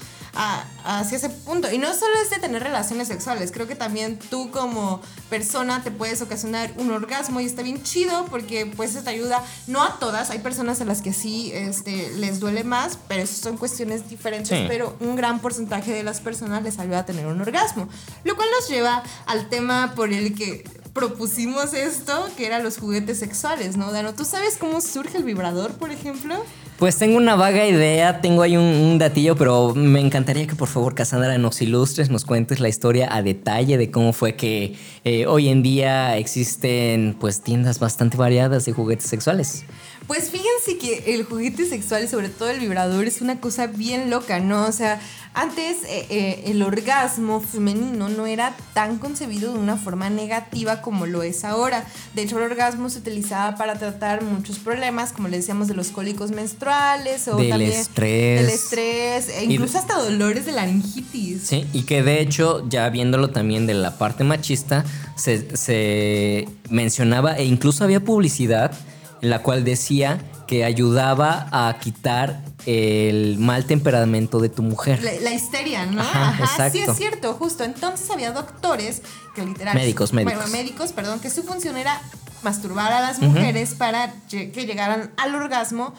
hacia 0.84 1.18
ese 1.18 1.30
punto. 1.30 1.72
Y 1.72 1.78
no 1.78 1.94
solo 1.94 2.14
es 2.24 2.30
de 2.30 2.38
tener 2.38 2.64
relaciones 2.64 3.08
sexuales. 3.08 3.52
Creo 3.52 3.68
que 3.68 3.76
también 3.76 4.18
tú 4.18 4.52
como 4.52 5.02
persona 5.30 5.84
te 5.84 5.92
puedes 5.92 6.22
ocasionar 6.22 6.72
un 6.78 6.92
orgasmo 6.92 7.40
y 7.40 7.46
está 7.46 7.62
bien 7.62 7.84
chido 7.84 8.26
porque 8.26 8.66
pues 8.66 9.02
te 9.04 9.10
ayuda. 9.10 9.44
No 9.68 9.84
a 9.84 10.00
todas. 10.00 10.30
Hay 10.30 10.40
personas 10.40 10.82
a 10.82 10.86
las 10.86 11.02
que 11.02 11.14
sí 11.14 11.52
este, 11.54 12.12
les 12.18 12.40
duele 12.40 12.64
más, 12.64 12.98
pero 13.08 13.24
eso 13.24 13.42
son 13.42 13.58
cuestiones 13.58 14.10
diferentes. 14.10 14.68
Pero 14.68 14.96
un 15.00 15.16
gran 15.16 15.40
porcentaje 15.40 15.92
de 15.92 16.04
las 16.04 16.22
personas 16.22 16.64
les 16.64 16.80
ayuda 16.80 17.00
a 17.00 17.06
tener 17.06 17.28
un 17.28 17.42
orgasmo. 17.42 17.88
Lo 18.24 18.36
cual 18.36 18.48
nos 18.52 18.70
lleva 18.70 19.04
al 19.26 19.50
tema 19.50 19.94
por 19.96 20.12
el 20.12 20.36
que 20.36 20.64
propusimos 20.94 21.74
esto, 21.74 22.28
que 22.36 22.46
eran 22.46 22.64
los 22.64 22.78
juguetes 22.78 23.20
sexuales, 23.20 23.78
¿no, 23.78 23.92
Dano? 23.92 24.14
¿Tú 24.14 24.26
sabes 24.26 24.58
cómo 24.58 24.82
surge 24.82 25.18
el 25.18 25.24
vibrador, 25.24 25.72
por 25.74 25.92
ejemplo? 25.92 26.44
Pues 26.78 26.98
tengo 26.98 27.18
una 27.18 27.36
vaga 27.36 27.66
idea, 27.68 28.22
tengo 28.22 28.42
ahí 28.42 28.58
un, 28.58 28.98
datillo, 28.98 29.36
pero 29.36 29.76
me 29.76 30.00
encantaría 30.00 30.48
que 30.48 30.56
por 30.56 30.68
favor 30.68 30.96
Cassandra 30.96 31.38
nos 31.38 31.62
ilustres, 31.62 32.10
nos 32.10 32.26
cuentes 32.26 32.60
la 32.60 32.70
historia 32.70 33.16
a 33.16 33.22
detalle 33.22 33.78
de 33.78 33.92
cómo 33.92 34.14
fue 34.14 34.36
que 34.36 34.76
eh, 35.04 35.28
hoy 35.28 35.50
en 35.50 35.62
día 35.62 36.18
existen 36.18 37.16
pues 37.20 37.42
tiendas 37.42 37.78
bastante 37.78 38.18
variadas 38.18 38.66
de 38.66 38.74
juguetes 38.74 39.06
sexuales. 39.06 39.64
Pues 40.08 40.32
fíjense 40.32 40.78
que 40.80 41.14
el 41.14 41.24
juguete 41.24 41.66
sexual 41.66 42.04
y 42.04 42.08
sobre 42.08 42.30
todo 42.30 42.50
el 42.50 42.60
vibrador 42.60 43.06
es 43.06 43.22
una 43.22 43.40
cosa 43.40 43.68
bien 43.68 44.10
loca, 44.10 44.40
¿no? 44.40 44.66
O 44.66 44.72
sea, 44.72 45.00
Antes 45.34 45.84
eh, 45.86 46.08
eh, 46.10 46.44
el 46.48 46.62
orgasmo 46.62 47.40
femenino 47.40 48.10
no 48.10 48.26
era 48.26 48.54
tan 48.74 48.98
concebido 48.98 49.54
de 49.54 49.60
una 49.60 49.78
forma 49.78 50.10
negativa 50.10 50.82
como 50.82 51.06
lo 51.06 51.24
es 51.24 51.46
ahora. 51.46 51.86
De 52.14 52.24
hecho, 52.24 52.38
el 52.38 52.52
orgasmo 52.52 52.90
se 52.90 53.00
utilizaba 53.00 53.56
para 53.56 53.76
tratar 53.76 54.24
muchos 54.24 54.60
problemas, 54.60 55.14
como 55.14 55.30
le 55.30 55.38
decíamos, 55.38 55.70
de 55.70 55.74
los 55.74 55.88
cólicos 55.88 56.32
menstruales 56.32 57.30
o 57.30 57.38
del 57.38 57.50
también 57.50 57.72
estrés. 57.72 58.42
del 58.42 58.50
estrés, 58.50 59.30
e 59.30 59.46
incluso 59.46 59.78
hasta 59.78 59.96
dolores 59.96 60.46
de 60.46 60.52
laringitis. 60.52 61.44
Sí, 61.44 61.66
y 61.72 61.84
que 61.84 62.04
de 62.04 62.20
hecho, 62.20 62.68
ya 62.68 62.90
viéndolo 62.90 63.30
también 63.30 63.68
de 63.68 63.74
la 63.74 63.98
parte 63.98 64.26
machista, 64.26 64.84
se, 65.16 65.56
se 65.56 66.50
mencionaba 66.70 67.38
e 67.38 67.46
incluso 67.46 67.86
había 67.86 68.04
publicidad 68.04 68.74
en 69.22 69.30
la 69.30 69.42
cual 69.44 69.64
decía 69.64 70.20
que 70.52 70.66
ayudaba 70.66 71.48
a 71.50 71.78
quitar 71.80 72.42
el 72.66 73.38
mal 73.40 73.64
temperamento 73.64 74.40
de 74.42 74.50
tu 74.50 74.64
mujer. 74.64 75.02
La, 75.02 75.14
la 75.22 75.32
histeria, 75.34 75.86
¿no? 75.86 76.02
Ajá, 76.02 76.36
sí 76.70 76.80
exacto. 76.80 76.92
es 76.92 76.98
cierto, 76.98 77.34
justo. 77.36 77.64
Entonces 77.64 78.12
había 78.12 78.34
doctores 78.34 79.02
que 79.34 79.46
literal... 79.46 79.76
Médicos, 79.76 80.12
médicos. 80.12 80.36
Bueno, 80.36 80.52
médicos, 80.52 80.92
perdón, 80.92 81.22
que 81.22 81.30
su 81.30 81.44
función 81.44 81.78
era 81.78 82.02
masturbar 82.44 82.92
a 82.92 83.00
las 83.00 83.20
mujeres 83.22 83.76
para 83.76 84.14
lle- 84.30 84.52
que 84.52 84.66
llegaran 84.66 85.12
al 85.16 85.36
orgasmo 85.36 85.94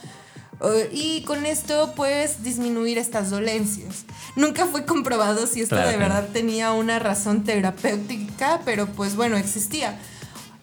eh, 0.63 0.91
y 0.93 1.23
con 1.23 1.47
esto 1.47 1.95
pues 1.97 2.43
disminuir 2.43 2.99
estas 2.99 3.31
dolencias. 3.31 4.05
Nunca 4.37 4.67
fue 4.67 4.85
comprobado 4.85 5.47
si 5.47 5.63
esto 5.63 5.77
Claro 5.77 5.91
de 5.93 5.97
verdad 5.97 6.29
tenía 6.31 6.73
una 6.73 6.99
razón 6.99 7.43
terapéutica, 7.45 8.61
pero 8.67 8.87
pues 8.87 9.17
bueno, 9.17 9.39
existía. 9.39 9.99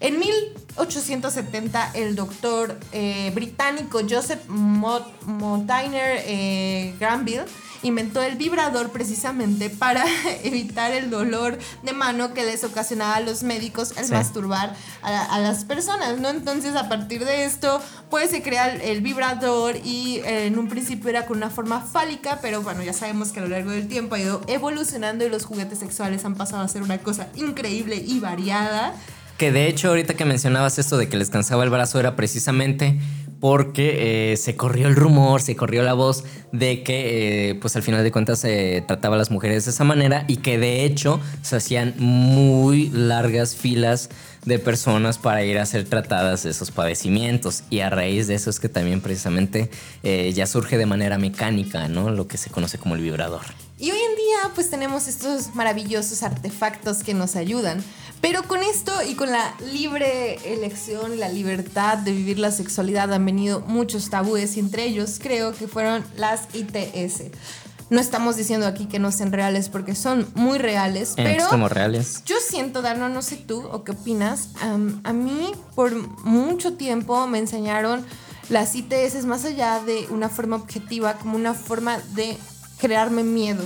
En 0.02 0.18
1870 0.18 1.92
el 1.94 2.16
doctor 2.16 2.80
eh, 2.94 3.32
británico 3.36 4.00
Joseph 4.10 4.40
Montaigne 4.48 6.00
eh, 6.26 6.96
Granville 7.00 7.44
inventó 7.82 8.22
el 8.22 8.36
vibrador 8.36 8.90
precisamente 8.92 9.70
para 9.70 10.04
evitar 10.44 10.92
el 10.92 11.10
dolor 11.10 11.58
de 11.84 11.94
mano 11.94 12.34
que 12.34 12.44
les 12.44 12.64
ocasionaba 12.66 13.16
a 13.16 13.20
los 13.22 13.44
médicos 13.44 13.98
al 13.98 14.06
Sí. 14.06 14.12
masturbar 14.14 14.74
a, 15.02 15.36
a 15.36 15.40
las 15.40 15.64
personas, 15.66 16.20
¿no? 16.20 16.30
Entonces 16.30 16.76
a 16.76 16.90
partir 16.90 17.24
de 17.26 17.46
esto 17.46 17.82
pues 18.10 18.32
se 18.32 18.42
crea 18.42 18.70
el, 18.74 18.82
el 18.82 19.02
vibrador 19.02 19.76
y 19.84 20.18
eh, 20.26 20.48
en 20.48 20.60
un 20.60 20.68
principio 20.68 21.10
era 21.10 21.26
con 21.26 21.38
una 21.38 21.50
forma 21.50 21.82
fálica, 21.82 22.40
pero 22.42 22.62
bueno, 22.62 22.84
ya 22.84 22.94
sabemos 22.94 23.32
que 23.32 23.40
a 23.40 23.44
lo 23.44 23.50
largo 23.50 23.72
del 23.72 23.88
tiempo 23.88 24.16
ha 24.16 24.20
ido 24.20 24.42
evolucionando 24.48 25.26
y 25.26 25.30
los 25.30 25.46
juguetes 25.46 25.80
sexuales 25.80 26.26
han 26.26 26.36
pasado 26.36 26.64
a 26.64 26.68
ser 26.68 26.82
una 26.84 26.98
cosa 27.00 27.28
increíble 27.36 27.96
y 27.96 28.20
variada. 28.20 28.94
Que 29.40 29.54
de 29.54 29.70
hecho, 29.70 29.88
ahorita 29.88 30.16
que 30.16 30.26
mencionabas 30.26 30.80
esto 30.80 30.98
de 30.98 31.08
que 31.08 31.16
les 31.16 31.30
cansaba 31.30 31.64
el 31.64 31.70
brazo, 31.70 31.98
era 31.98 32.18
precisamente 32.18 33.00
porque 33.40 34.34
eh, 34.34 34.38
se 34.38 34.58
corrió 34.58 34.90
el 34.90 34.98
rumor, 34.98 35.42
se 35.42 35.56
corrió 35.56 35.82
la 35.82 35.94
voz 35.94 36.26
de 36.52 36.84
que, 36.84 37.52
eh, 37.52 37.56
pues 37.56 37.74
al 37.78 37.84
final 37.84 38.04
de 38.04 38.12
cuentas, 38.12 38.40
se 38.40 38.84
trataba 38.86 39.16
a 39.16 39.18
las 39.18 39.32
mujeres 39.32 39.64
de 39.64 39.72
esa 39.72 39.86
manera 39.86 40.26
y 40.28 40.38
que 40.38 40.58
de 40.58 40.84
hecho 40.84 41.22
se 41.42 41.56
hacían 41.56 41.94
muy 41.98 42.90
largas 42.90 43.56
filas 43.56 44.10
de 44.44 44.60
personas 44.60 45.18
para 45.18 45.42
ir 45.46 45.58
a 45.58 45.66
ser 45.66 45.86
tratadas 45.86 46.44
de 46.44 46.50
esos 46.50 46.72
padecimientos. 46.72 47.64
Y 47.70 47.80
a 47.80 47.90
raíz 47.90 48.28
de 48.28 48.36
eso 48.36 48.50
es 48.50 48.60
que 48.60 48.68
también 48.68 49.00
precisamente 49.00 49.70
eh, 50.04 50.34
ya 50.34 50.48
surge 50.48 50.78
de 50.78 50.86
manera 50.86 51.18
mecánica, 51.18 51.88
¿no? 51.88 52.10
Lo 52.10 52.28
que 52.28 52.38
se 52.38 52.50
conoce 52.50 52.78
como 52.78 52.96
el 52.96 53.02
vibrador. 53.02 53.44
Y 53.78 53.92
hoy 53.92 53.98
en 53.98 54.16
día 54.18 54.52
pues 54.54 54.70
tenemos 54.70 55.08
estos 55.08 55.56
maravillosos 55.56 56.24
artefactos 56.24 57.04
que 57.04 57.14
nos 57.14 57.38
ayudan. 57.38 57.82
Pero 58.22 58.44
con 58.44 58.62
esto 58.62 58.92
y 59.08 59.16
con 59.16 59.32
la 59.32 59.54
libre 59.72 60.36
elección 60.54 61.20
la 61.20 61.30
libertad 61.30 61.98
de 62.00 62.12
vivir 62.12 62.38
la 62.38 62.52
sexualidad 62.52 63.14
han 63.14 63.26
venido 63.26 63.62
muchos 63.62 64.10
tabúes 64.10 64.58
y 64.58 64.60
entre 64.60 64.84
ellos 64.86 65.20
creo 65.22 65.54
que 65.54 65.68
fueron 65.68 66.04
las 66.18 66.48
ITS. 66.54 67.32
No 67.90 68.00
estamos 68.00 68.36
diciendo 68.36 68.68
aquí 68.68 68.86
que 68.86 69.00
no 69.00 69.12
sean 69.12 69.32
reales 69.32 69.70
porque 69.70 69.96
son 69.96 70.28
muy 70.36 70.60
reales, 70.60 71.14
En 71.18 71.24
pero 71.24 71.40
extremos 71.40 71.72
reales. 71.72 72.24
yo 72.26 72.36
siento, 72.46 72.82
Darno, 72.82 73.10
no 73.10 73.22
sé 73.22 73.38
tú 73.38 73.66
o 73.72 73.84
qué 73.84 73.94
opinas. 73.94 74.50
a 74.62 75.14
mí 75.14 75.52
por 75.74 75.96
mucho 76.24 76.74
tiempo 76.74 77.26
me 77.26 77.40
enseñaron 77.40 78.06
las 78.50 78.76
ITS 78.76 79.26
más 79.26 79.46
allá 79.46 79.80
de 79.80 80.08
una 80.10 80.28
forma 80.30 80.58
objetiva, 80.58 81.14
como 81.16 81.36
una 81.36 81.54
forma 81.54 82.00
de 82.16 82.38
crearme 82.80 83.24
miedo. 83.24 83.64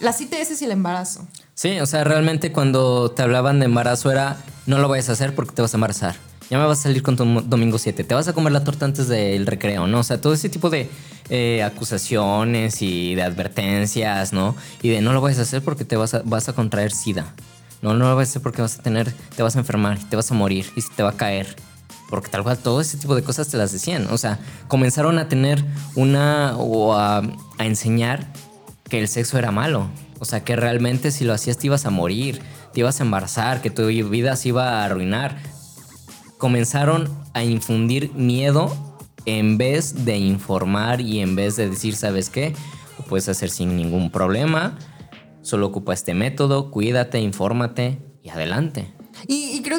Las 0.00 0.20
ITS 0.20 0.60
y 0.60 0.64
el 0.64 0.72
embarazo. 0.72 1.26
Sí, 1.54 1.80
o 1.80 1.86
sea, 1.86 2.02
realmente 2.04 2.50
cuando 2.50 3.10
te 3.10 3.22
hablaban 3.22 3.60
de 3.60 3.66
embarazo 3.66 4.10
era, 4.10 4.38
no 4.66 4.78
lo 4.78 4.88
vayas 4.88 5.10
a 5.10 5.12
hacer 5.12 5.34
porque 5.34 5.52
te 5.52 5.62
vas 5.62 5.74
a 5.74 5.76
embarazar. 5.76 6.16
Ya 6.50 6.58
me 6.58 6.66
vas 6.66 6.80
a 6.80 6.82
salir 6.82 7.02
con 7.02 7.16
tu 7.16 7.24
domingo 7.24 7.78
7. 7.78 8.04
Te 8.04 8.14
vas 8.14 8.28
a 8.28 8.32
comer 8.32 8.52
la 8.52 8.64
torta 8.64 8.84
antes 8.84 9.08
del 9.08 9.46
recreo, 9.46 9.86
¿no? 9.86 10.00
O 10.00 10.02
sea, 10.02 10.20
todo 10.20 10.32
ese 10.32 10.48
tipo 10.48 10.70
de 10.70 10.90
eh, 11.30 11.62
acusaciones 11.62 12.82
y 12.82 13.14
de 13.14 13.22
advertencias, 13.22 14.32
¿no? 14.32 14.54
Y 14.82 14.90
de 14.90 15.00
no 15.00 15.12
lo 15.12 15.20
vayas 15.20 15.38
a 15.38 15.42
hacer 15.42 15.62
porque 15.62 15.84
te 15.84 15.96
vas 15.96 16.14
a, 16.14 16.52
contraer 16.52 16.92
sida. 16.92 17.34
No, 17.80 17.94
no 17.94 18.08
lo 18.08 18.16
vayas 18.16 18.28
a 18.28 18.32
hacer 18.32 18.42
porque 18.42 18.62
vas 18.62 18.78
a 18.78 18.82
tener, 18.82 19.12
te 19.34 19.42
vas 19.42 19.56
a 19.56 19.60
enfermar, 19.60 19.98
te 20.10 20.16
vas 20.16 20.30
a 20.30 20.34
morir 20.34 20.66
y 20.76 20.82
te 20.94 21.02
va 21.02 21.10
a 21.10 21.16
caer. 21.16 21.56
Porque 22.10 22.28
tal 22.28 22.42
cual 22.42 22.58
todo 22.58 22.80
ese 22.80 22.98
tipo 22.98 23.14
de 23.14 23.22
cosas 23.22 23.48
te 23.48 23.56
las 23.56 23.72
decían. 23.72 24.08
O 24.10 24.18
sea, 24.18 24.38
comenzaron 24.68 25.18
a 25.18 25.28
tener 25.28 25.64
una 25.94 26.56
o 26.58 26.94
a, 26.94 27.22
a 27.58 27.64
enseñar 27.64 28.26
que 28.88 28.98
el 28.98 29.08
sexo 29.08 29.38
era 29.38 29.50
malo. 29.50 29.88
O 30.22 30.24
sea, 30.24 30.44
que 30.44 30.54
realmente 30.54 31.10
si 31.10 31.24
lo 31.24 31.32
hacías 31.32 31.58
te 31.58 31.66
ibas 31.66 31.84
a 31.84 31.90
morir, 31.90 32.40
te 32.72 32.78
ibas 32.78 33.00
a 33.00 33.02
embarazar, 33.02 33.60
que 33.60 33.70
tu 33.70 33.88
vida 33.88 34.36
se 34.36 34.50
iba 34.50 34.68
a 34.68 34.84
arruinar. 34.84 35.36
Comenzaron 36.38 37.08
a 37.34 37.42
infundir 37.42 38.12
miedo 38.14 38.72
en 39.26 39.58
vez 39.58 40.04
de 40.04 40.18
informar 40.18 41.00
y 41.00 41.18
en 41.18 41.34
vez 41.34 41.56
de 41.56 41.68
decir, 41.68 41.96
¿sabes 41.96 42.30
qué? 42.30 42.54
Lo 43.00 43.04
puedes 43.06 43.28
hacer 43.28 43.50
sin 43.50 43.76
ningún 43.76 44.12
problema. 44.12 44.78
Solo 45.40 45.66
ocupa 45.66 45.92
este 45.92 46.14
método, 46.14 46.70
cuídate, 46.70 47.18
infórmate 47.18 47.98
y 48.22 48.28
adelante. 48.28 48.94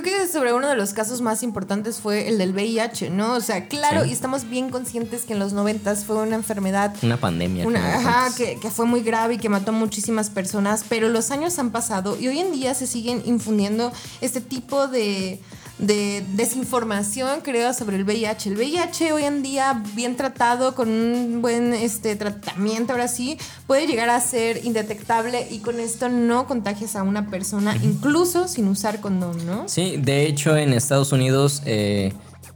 Creo 0.02 0.22
que 0.22 0.28
sobre 0.28 0.54
uno 0.54 0.68
de 0.68 0.76
los 0.76 0.94
casos 0.94 1.22
más 1.22 1.44
importantes 1.44 2.00
fue 2.00 2.28
el 2.30 2.38
del 2.38 2.54
VIH, 2.54 3.10
¿no? 3.10 3.34
O 3.34 3.42
sea, 3.42 3.68
claro, 3.68 4.04
Sí. 4.04 4.10
y 4.10 4.14
estamos 4.14 4.50
bien 4.50 4.70
conscientes 4.70 5.24
que 5.24 5.34
en 5.34 5.40
los 5.40 5.54
noventas 5.54 6.06
fue 6.06 6.16
una 6.18 6.36
enfermedad 6.36 6.94
Una 7.02 7.18
pandemia. 7.18 7.66
Una- 7.68 7.96
ajá, 7.98 8.36
que, 8.36 8.58
que 8.60 8.70
fue 8.72 8.86
muy 8.86 9.02
grave 9.02 9.36
y 9.36 9.38
que 9.38 9.50
mató 9.50 9.72
a 9.72 9.74
muchísimas 9.74 10.30
personas, 10.30 10.84
pero 10.88 11.10
los 11.10 11.32
años 11.32 11.58
han 11.60 11.72
pasado 11.72 12.18
y 12.20 12.28
hoy 12.28 12.40
en 12.40 12.52
día 12.52 12.74
se 12.74 12.88
siguen 12.88 13.22
infundiendo 13.26 13.92
este 14.22 14.42
tipo 14.42 14.88
de, 14.88 15.40
de 15.80 16.24
desinformación, 16.34 17.42
creo, 17.42 17.74
sobre 17.74 17.98
el 17.98 18.04
VIH. 18.04 18.50
El 18.50 18.58
VIH 18.58 19.12
hoy 19.12 19.24
en 19.24 19.42
día, 19.42 19.84
bien 19.96 20.16
tratado, 20.16 20.76
con 20.76 20.88
un 20.90 21.42
buen 21.42 21.74
este, 21.74 22.16
tratamiento, 22.16 22.94
ahora 22.94 23.08
sí, 23.08 23.38
puede 23.68 23.88
llegar 23.88 24.10
a 24.10 24.20
ser 24.22 24.64
indetectable 24.66 25.48
y 25.50 25.60
con 25.60 25.80
esto 25.80 26.10
no 26.10 26.48
contagias 26.48 26.96
a 26.96 27.04
una 27.04 27.28
persona, 27.30 27.76
incluso 27.84 28.48
sin 28.48 28.68
usar 28.68 29.02
condón, 29.02 29.46
¿no? 29.46 29.68
Sí, 29.68 29.98
de 29.98 30.28
hecho 30.28 30.56
en 30.56 30.74
Estados 30.74 31.12
Unidos, 31.12 31.64
eh, 31.66 32.14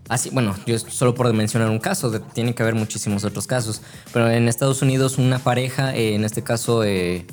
así, 0.10 0.30
bueno, 0.30 0.56
yo 0.68 0.78
solo 0.80 1.16
por 1.16 1.34
mencionar 1.34 1.70
un 1.70 1.80
caso, 1.80 2.12
de- 2.12 2.20
tiene 2.20 2.54
que 2.54 2.62
haber 2.64 2.76
muchísimos 2.76 3.24
otros 3.26 3.48
casos, 3.48 3.82
pero 4.14 4.30
en 4.30 4.48
Estados 4.48 4.82
Unidos 4.84 5.18
una 5.18 5.40
pareja, 5.40 5.96
eh, 5.96 6.14
en 6.16 6.24
este 6.24 6.44
caso 6.44 6.84
eh, 6.84 7.26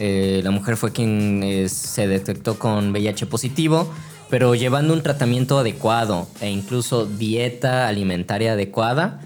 eh, 0.00 0.40
la 0.42 0.50
mujer 0.50 0.76
fue 0.76 0.90
quien 0.92 1.66
se 1.68 2.08
detectó 2.08 2.58
con 2.58 2.90
VIH 2.90 3.26
positivo, 3.26 3.88
pero 4.30 4.54
llevando 4.54 4.94
un 4.94 5.02
tratamiento 5.02 5.58
adecuado 5.58 6.28
e 6.40 6.50
incluso 6.50 7.06
dieta 7.06 7.88
alimentaria 7.88 8.52
adecuada, 8.52 9.20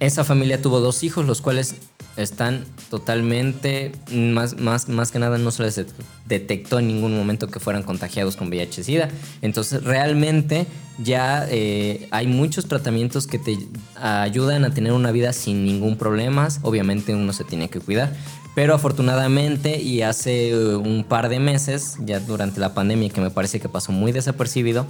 esa 0.00 0.24
familia 0.24 0.60
tuvo 0.60 0.80
dos 0.80 1.04
hijos, 1.04 1.26
los 1.26 1.40
cuales 1.40 1.76
están 2.16 2.64
totalmente, 2.90 3.92
más, 4.12 4.58
más, 4.58 4.88
más 4.88 5.10
que 5.10 5.18
nada 5.18 5.38
no 5.38 5.50
se 5.50 5.62
les 5.62 5.86
detectó 6.26 6.78
en 6.78 6.88
ningún 6.88 7.16
momento 7.16 7.48
que 7.48 7.60
fueran 7.60 7.82
contagiados 7.82 8.36
con 8.36 8.50
VIH-Sida. 8.50 9.08
Entonces 9.40 9.82
realmente 9.84 10.66
ya 10.98 11.46
eh, 11.48 12.08
hay 12.10 12.26
muchos 12.26 12.66
tratamientos 12.66 13.26
que 13.26 13.38
te 13.38 13.56
ayudan 13.94 14.64
a 14.64 14.74
tener 14.74 14.92
una 14.92 15.10
vida 15.10 15.32
sin 15.32 15.64
ningún 15.64 15.96
problema. 15.96 16.48
Obviamente 16.62 17.14
uno 17.14 17.32
se 17.32 17.44
tiene 17.44 17.70
que 17.70 17.80
cuidar. 17.80 18.12
Pero 18.54 18.74
afortunadamente 18.74 19.80
y 19.80 20.02
hace 20.02 20.50
eh, 20.50 20.76
un 20.76 21.04
par 21.04 21.28
de 21.28 21.38
meses, 21.38 21.96
ya 22.00 22.20
durante 22.20 22.60
la 22.60 22.74
pandemia 22.74 23.08
que 23.08 23.20
me 23.20 23.30
parece 23.30 23.60
que 23.60 23.68
pasó 23.68 23.92
muy 23.92 24.12
desapercibido, 24.12 24.86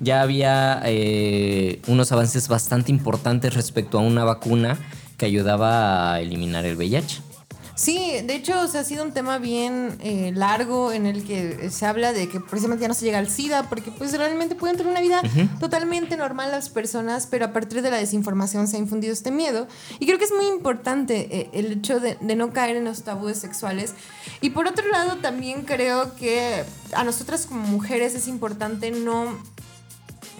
ya 0.00 0.22
había 0.22 0.82
eh, 0.84 1.80
unos 1.86 2.10
avances 2.12 2.48
bastante 2.48 2.90
importantes 2.90 3.54
respecto 3.54 3.98
a 3.98 4.02
una 4.02 4.24
vacuna 4.24 4.76
que 5.16 5.26
ayudaba 5.26 6.14
a 6.14 6.20
eliminar 6.20 6.64
el 6.66 6.76
VIH. 6.76 7.25
Sí, 7.76 8.22
de 8.24 8.34
hecho, 8.34 8.58
o 8.58 8.68
sea, 8.68 8.80
ha 8.80 8.84
sido 8.84 9.04
un 9.04 9.12
tema 9.12 9.36
bien 9.36 9.98
eh, 10.00 10.32
largo 10.34 10.92
en 10.92 11.04
el 11.04 11.24
que 11.24 11.68
se 11.70 11.84
habla 11.84 12.14
de 12.14 12.26
que 12.26 12.40
precisamente 12.40 12.80
ya 12.80 12.88
no 12.88 12.94
se 12.94 13.04
llega 13.04 13.18
al 13.18 13.28
SIDA, 13.28 13.68
porque 13.68 13.90
pues 13.90 14.16
realmente 14.16 14.54
pueden 14.54 14.78
tener 14.78 14.90
una 14.90 15.02
vida 15.02 15.20
totalmente 15.60 16.16
normal 16.16 16.50
las 16.50 16.70
personas, 16.70 17.26
pero 17.26 17.44
a 17.44 17.52
partir 17.52 17.82
de 17.82 17.90
la 17.90 17.98
desinformación 17.98 18.66
se 18.66 18.76
ha 18.76 18.80
infundido 18.80 19.12
este 19.12 19.30
miedo. 19.30 19.68
Y 19.98 20.06
creo 20.06 20.18
que 20.18 20.24
es 20.24 20.32
muy 20.32 20.46
importante 20.46 21.28
eh, 21.30 21.50
el 21.52 21.70
hecho 21.70 22.00
de, 22.00 22.16
de 22.18 22.34
no 22.34 22.50
caer 22.50 22.76
en 22.76 22.84
los 22.84 23.02
tabúes 23.02 23.38
sexuales. 23.38 23.92
Y 24.40 24.50
por 24.50 24.66
otro 24.66 24.88
lado, 24.90 25.16
también 25.16 25.62
creo 25.62 26.16
que 26.16 26.64
a 26.94 27.04
nosotras 27.04 27.44
como 27.44 27.60
mujeres 27.60 28.14
es 28.14 28.26
importante 28.26 28.90
no 28.90 29.36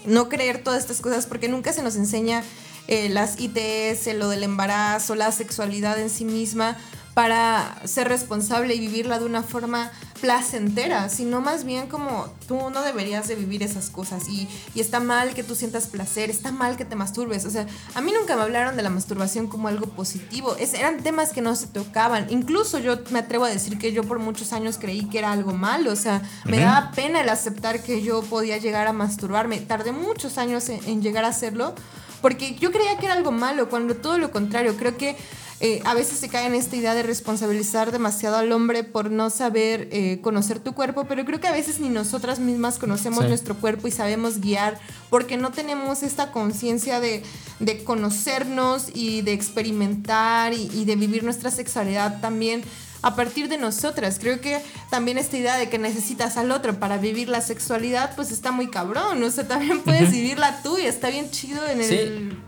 no 0.05 0.29
creer 0.29 0.63
todas 0.63 0.79
estas 0.79 1.01
cosas 1.01 1.25
porque 1.25 1.49
nunca 1.49 1.73
se 1.73 1.83
nos 1.83 1.95
enseña 1.97 2.41
eh, 2.87 3.09
las 3.09 3.39
ITS, 3.39 4.15
lo 4.15 4.29
del 4.29 4.43
embarazo, 4.43 5.15
la 5.15 5.31
sexualidad 5.31 5.99
en 5.99 6.09
sí 6.09 6.23
misma, 6.23 6.77
para 7.17 7.81
ser 7.85 8.07
responsable 8.09 8.75
y 8.75 8.79
vivirla 8.79 9.17
de 9.17 9.25
una 9.25 9.41
forma 9.41 9.89
placentera, 10.21 11.09
sino 11.09 11.41
más 11.41 11.63
bien 11.63 11.87
como 11.87 12.27
tú 12.47 12.69
no 12.69 12.83
deberías 12.83 13.27
de 13.27 13.33
vivir 13.33 13.63
esas 13.63 13.89
cosas 13.89 14.29
y, 14.29 14.47
y, 14.75 14.81
está 14.81 14.99
mal 14.99 15.33
que 15.33 15.41
tú 15.41 15.55
sientas 15.55 15.87
placer, 15.87 16.29
está 16.29 16.51
mal 16.51 16.77
que 16.77 16.85
te 16.85 16.95
masturbes. 16.95 17.45
O 17.45 17.49
sea, 17.49 17.65
a 17.95 18.01
mí 18.01 18.11
nunca 18.11 18.35
me 18.35 18.43
hablaron 18.43 18.77
de 18.77 18.83
la 18.83 18.91
masturbación 18.91 19.47
como 19.47 19.67
algo 19.67 19.87
positivo, 19.87 20.55
es, 20.59 20.75
eran 20.75 21.01
temas 21.01 21.33
que 21.33 21.41
no 21.41 21.55
se 21.55 21.65
tocaban. 21.65 22.27
Incluso 22.29 22.77
yo 22.77 22.99
me 23.09 23.17
atrevo 23.17 23.45
a 23.45 23.49
decir 23.49 23.79
que 23.79 23.91
yo 23.91 24.03
por 24.03 24.19
muchos 24.19 24.53
años 24.53 24.77
creí 24.79 25.09
que 25.09 25.17
era 25.17 25.31
algo 25.31 25.53
malo, 25.53 25.93
o 25.93 25.95
sea, 25.95 26.21
me 26.45 26.59
daba 26.59 26.91
pena 26.91 27.21
el 27.21 27.29
aceptar 27.29 27.81
que 27.81 28.03
yo 28.03 28.21
podía 28.21 28.59
llegar 28.59 28.85
a 28.85 28.93
masturbarme. 28.93 29.59
Tardé 29.61 29.91
muchos 29.91 30.37
años 30.37 30.69
en, 30.69 30.81
en 30.85 31.01
llegar 31.01 31.25
a 31.25 31.29
hacerlo 31.29 31.73
porque 32.21 32.55
yo 32.55 32.71
creía 32.71 32.97
que 32.97 33.05
era 33.05 33.15
algo 33.15 33.31
malo, 33.31 33.69
cuando 33.69 33.95
todo 33.95 34.17
lo 34.17 34.31
contrario, 34.31 34.75
creo 34.77 34.97
que 34.97 35.15
eh, 35.59 35.81
a 35.85 35.95
veces 35.95 36.19
se 36.19 36.29
cae 36.29 36.45
en 36.45 36.53
esta 36.53 36.75
idea 36.75 36.93
de 36.93 37.01
responsabilizar 37.01 37.91
demasiado 37.91 38.37
al 38.37 38.51
hombre 38.51 38.83
por 38.83 39.09
no 39.09 39.31
saber 39.31 39.89
eh, 39.91 40.19
conocer 40.21 40.59
tu 40.59 40.73
cuerpo, 40.73 41.05
pero 41.05 41.25
creo 41.25 41.39
que 41.39 41.47
a 41.47 41.51
veces 41.51 41.79
ni 41.79 41.89
nosotras 41.89 42.37
mismas 42.39 42.77
conocemos 42.77 43.25
nuestro 43.25 43.55
cuerpo 43.55 43.87
y 43.87 43.91
sabemos 43.91 44.39
guiar 44.39 44.79
porque 45.09 45.35
no 45.35 45.51
tenemos 45.51 46.03
esta 46.03 46.31
conciencia 46.31 46.99
de, 46.99 47.23
de, 47.59 47.83
conocernos 47.83 48.89
y 48.93 49.23
de 49.23 49.33
experimentar 49.33 50.53
y, 50.53 50.69
y 50.73 50.85
de 50.85 50.95
vivir 50.95 51.23
nuestra 51.23 51.49
sexualidad 51.49 52.21
también 52.21 52.61
a 53.01 53.15
partir 53.15 53.47
de 53.47 53.57
nosotras. 53.57 54.19
Creo 54.19 54.39
que 54.41 54.59
también 54.91 55.17
esta 55.17 55.37
idea 55.37 55.57
de 55.57 55.69
que 55.69 55.79
necesitas 55.79 56.37
al 56.37 56.51
otro 56.51 56.79
para 56.79 56.97
vivir 56.97 57.29
la 57.29 57.41
sexualidad, 57.41 58.15
pues 58.15 58.31
está 58.31 58.51
muy 58.51 58.69
cabrón. 58.69 59.23
O 59.23 59.31
sea, 59.31 59.47
también 59.47 59.81
puedes 59.81 60.11
vivirla 60.11 60.61
tú 60.61 60.77
y 60.77 60.85
está 60.85 61.09
bien 61.09 61.31
chido 61.31 61.65
en 61.67 61.81
el... 61.81 62.46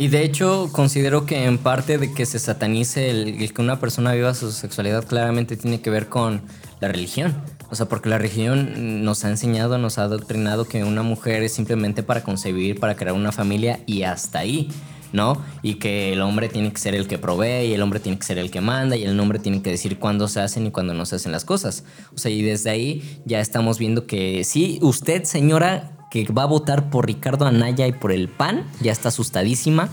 Y 0.00 0.06
de 0.06 0.22
hecho, 0.22 0.68
considero 0.70 1.26
que 1.26 1.44
en 1.44 1.58
parte 1.58 1.98
de 1.98 2.14
que 2.14 2.24
se 2.24 2.38
satanice 2.38 3.10
el, 3.10 3.52
que 3.52 3.60
una 3.60 3.80
persona 3.80 4.12
viva 4.12 4.32
su 4.32 4.52
sexualidad 4.52 5.04
claramente 5.04 5.56
tiene 5.56 5.80
que 5.80 5.90
ver 5.90 6.08
con 6.08 6.42
la 6.78 6.86
religión. 6.86 7.42
O 7.68 7.74
sea, 7.74 7.86
porque 7.88 8.08
la 8.08 8.16
religión 8.16 9.04
nos 9.04 9.24
ha 9.24 9.28
enseñado, 9.28 9.76
nos 9.76 9.98
ha 9.98 10.04
adoctrinado 10.04 10.66
que 10.66 10.84
una 10.84 11.02
mujer 11.02 11.42
es 11.42 11.52
simplemente 11.52 12.04
para 12.04 12.22
concebir, 12.22 12.78
para 12.78 12.94
crear 12.94 13.16
una 13.16 13.32
familia 13.32 13.80
y 13.86 14.04
hasta 14.04 14.38
ahí. 14.38 14.68
¿no? 15.12 15.42
Y 15.62 15.76
que 15.76 16.12
el 16.12 16.20
hombre 16.20 16.48
tiene 16.48 16.70
que 16.70 16.78
ser 16.78 16.94
el 16.94 17.08
que 17.08 17.18
provee 17.18 17.66
y 17.66 17.72
el 17.72 17.80
hombre 17.82 17.98
tiene 17.98 18.18
que 18.18 18.26
ser 18.26 18.38
el 18.38 18.50
que 18.50 18.60
manda 18.60 18.94
y 18.94 19.04
el 19.04 19.18
hombre 19.18 19.38
tiene 19.38 19.62
que 19.62 19.70
decir 19.70 19.98
cuándo 19.98 20.28
se 20.28 20.40
hacen 20.40 20.66
y 20.66 20.70
cuándo 20.70 20.92
no 20.92 21.06
se 21.06 21.16
hacen 21.16 21.32
las 21.32 21.44
cosas. 21.44 21.82
O 22.14 22.18
sea, 22.18 22.30
y 22.30 22.42
desde 22.42 22.70
ahí 22.70 23.20
ya 23.24 23.40
estamos 23.40 23.78
viendo 23.78 24.06
que 24.06 24.44
sí, 24.44 24.78
usted, 24.82 25.24
señora, 25.24 25.97
que 26.10 26.24
va 26.32 26.44
a 26.44 26.46
votar 26.46 26.90
por 26.90 27.06
Ricardo 27.06 27.46
Anaya 27.46 27.86
y 27.86 27.92
por 27.92 28.12
el 28.12 28.28
PAN, 28.28 28.64
ya 28.80 28.92
está 28.92 29.08
asustadísima. 29.08 29.88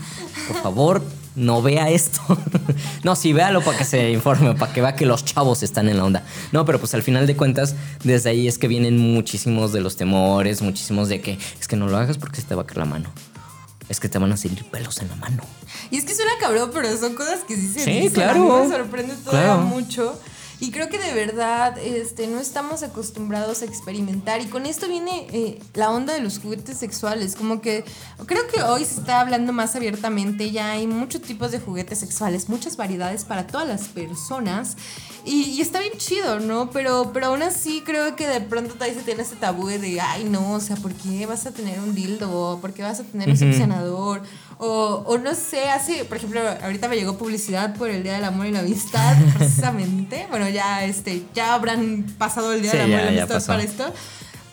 Por 0.48 0.56
favor, 0.62 1.02
no 1.34 1.62
vea 1.62 1.90
esto. 1.90 2.20
no, 3.04 3.14
sí, 3.14 3.32
véalo 3.32 3.62
para 3.62 3.78
que 3.78 3.84
se 3.84 4.10
informe, 4.10 4.54
para 4.54 4.72
que 4.72 4.80
vea 4.80 4.94
que 4.96 5.06
los 5.06 5.24
chavos 5.24 5.62
están 5.62 5.88
en 5.88 5.98
la 5.98 6.04
onda. 6.04 6.24
No, 6.52 6.64
pero 6.64 6.78
pues 6.78 6.94
al 6.94 7.02
final 7.02 7.26
de 7.26 7.36
cuentas, 7.36 7.74
desde 8.02 8.30
ahí 8.30 8.48
es 8.48 8.58
que 8.58 8.68
vienen 8.68 8.98
muchísimos 8.98 9.72
de 9.72 9.80
los 9.80 9.96
temores, 9.96 10.62
muchísimos 10.62 11.08
de 11.08 11.20
que 11.20 11.38
es 11.60 11.68
que 11.68 11.76
no 11.76 11.86
lo 11.86 11.96
hagas 11.96 12.18
porque 12.18 12.40
se 12.40 12.46
te 12.46 12.54
va 12.54 12.62
a 12.62 12.66
caer 12.66 12.78
la 12.78 12.86
mano. 12.86 13.10
Es 13.88 14.00
que 14.00 14.08
te 14.08 14.18
van 14.18 14.32
a 14.32 14.36
salir 14.36 14.64
pelos 14.64 15.00
en 15.00 15.08
la 15.08 15.16
mano. 15.16 15.44
Y 15.90 15.98
es 15.98 16.04
que 16.04 16.14
suena 16.14 16.32
cabrón, 16.40 16.70
pero 16.72 16.96
son 16.96 17.14
cosas 17.14 17.40
que 17.46 17.54
sí 17.54 17.68
se 17.68 17.80
sí, 17.80 17.90
dicen. 17.92 18.10
claro. 18.10 18.52
A 18.54 18.62
mí 18.62 18.68
me 18.68 18.76
sorprende 18.76 19.14
todavía 19.16 19.56
mucho. 19.56 20.18
Y 20.58 20.70
creo 20.70 20.88
que 20.88 20.98
de 20.98 21.12
verdad 21.12 21.76
este, 21.78 22.26
no 22.26 22.38
estamos 22.38 22.82
acostumbrados 22.82 23.60
a 23.60 23.66
experimentar. 23.66 24.40
Y 24.40 24.46
con 24.46 24.64
esto 24.64 24.88
viene 24.88 25.26
eh, 25.32 25.58
la 25.74 25.90
onda 25.90 26.14
de 26.14 26.20
los 26.20 26.38
juguetes 26.38 26.78
sexuales. 26.78 27.36
Como 27.36 27.60
que 27.60 27.84
creo 28.24 28.46
que 28.48 28.62
hoy 28.62 28.84
se 28.84 29.00
está 29.00 29.20
hablando 29.20 29.52
más 29.52 29.76
abiertamente. 29.76 30.50
Ya 30.50 30.70
hay 30.70 30.86
muchos 30.86 31.20
tipos 31.20 31.50
de 31.52 31.60
juguetes 31.60 31.98
sexuales, 31.98 32.48
muchas 32.48 32.78
variedades 32.78 33.24
para 33.24 33.46
todas 33.46 33.68
las 33.68 33.88
personas. 33.88 34.76
Y, 35.26 35.42
y 35.50 35.60
está 35.60 35.80
bien 35.80 35.94
chido, 35.98 36.38
¿no? 36.38 36.70
Pero, 36.70 37.10
pero 37.12 37.26
aún 37.26 37.42
así 37.42 37.82
creo 37.84 38.14
que 38.14 38.28
de 38.28 38.40
pronto 38.40 38.74
todavía 38.74 38.94
se 38.94 39.04
tiene 39.04 39.22
ese 39.22 39.34
tabú 39.34 39.66
de, 39.66 40.00
ay, 40.00 40.22
no, 40.22 40.52
o 40.52 40.60
sea, 40.60 40.76
¿por 40.76 40.92
qué 40.94 41.26
vas 41.26 41.46
a 41.46 41.50
tener 41.50 41.80
un 41.80 41.96
dildo? 41.96 42.60
¿Por 42.60 42.72
qué 42.72 42.84
vas 42.84 43.00
a 43.00 43.02
tener 43.02 43.28
un 43.28 43.36
succionador? 43.36 44.22
O, 44.58 45.02
o, 45.04 45.18
no 45.18 45.34
sé, 45.34 45.68
hace, 45.68 46.04
por 46.04 46.18
ejemplo, 46.18 46.40
ahorita 46.62 46.86
me 46.88 46.94
llegó 46.94 47.18
publicidad 47.18 47.74
por 47.74 47.90
el 47.90 48.04
Día 48.04 48.14
del 48.14 48.24
Amor 48.24 48.46
y 48.46 48.52
la 48.52 48.60
Amistad, 48.60 49.16
precisamente. 49.36 50.28
bueno, 50.30 50.48
ya, 50.48 50.84
este, 50.84 51.24
ya 51.34 51.54
habrán 51.54 52.06
pasado 52.18 52.52
el 52.52 52.62
Día 52.62 52.70
del 52.70 52.82
Amor 52.82 53.00
y 53.00 53.16
la 53.16 53.22
Amistad 53.24 53.44
para 53.46 53.62
esto. 53.64 53.92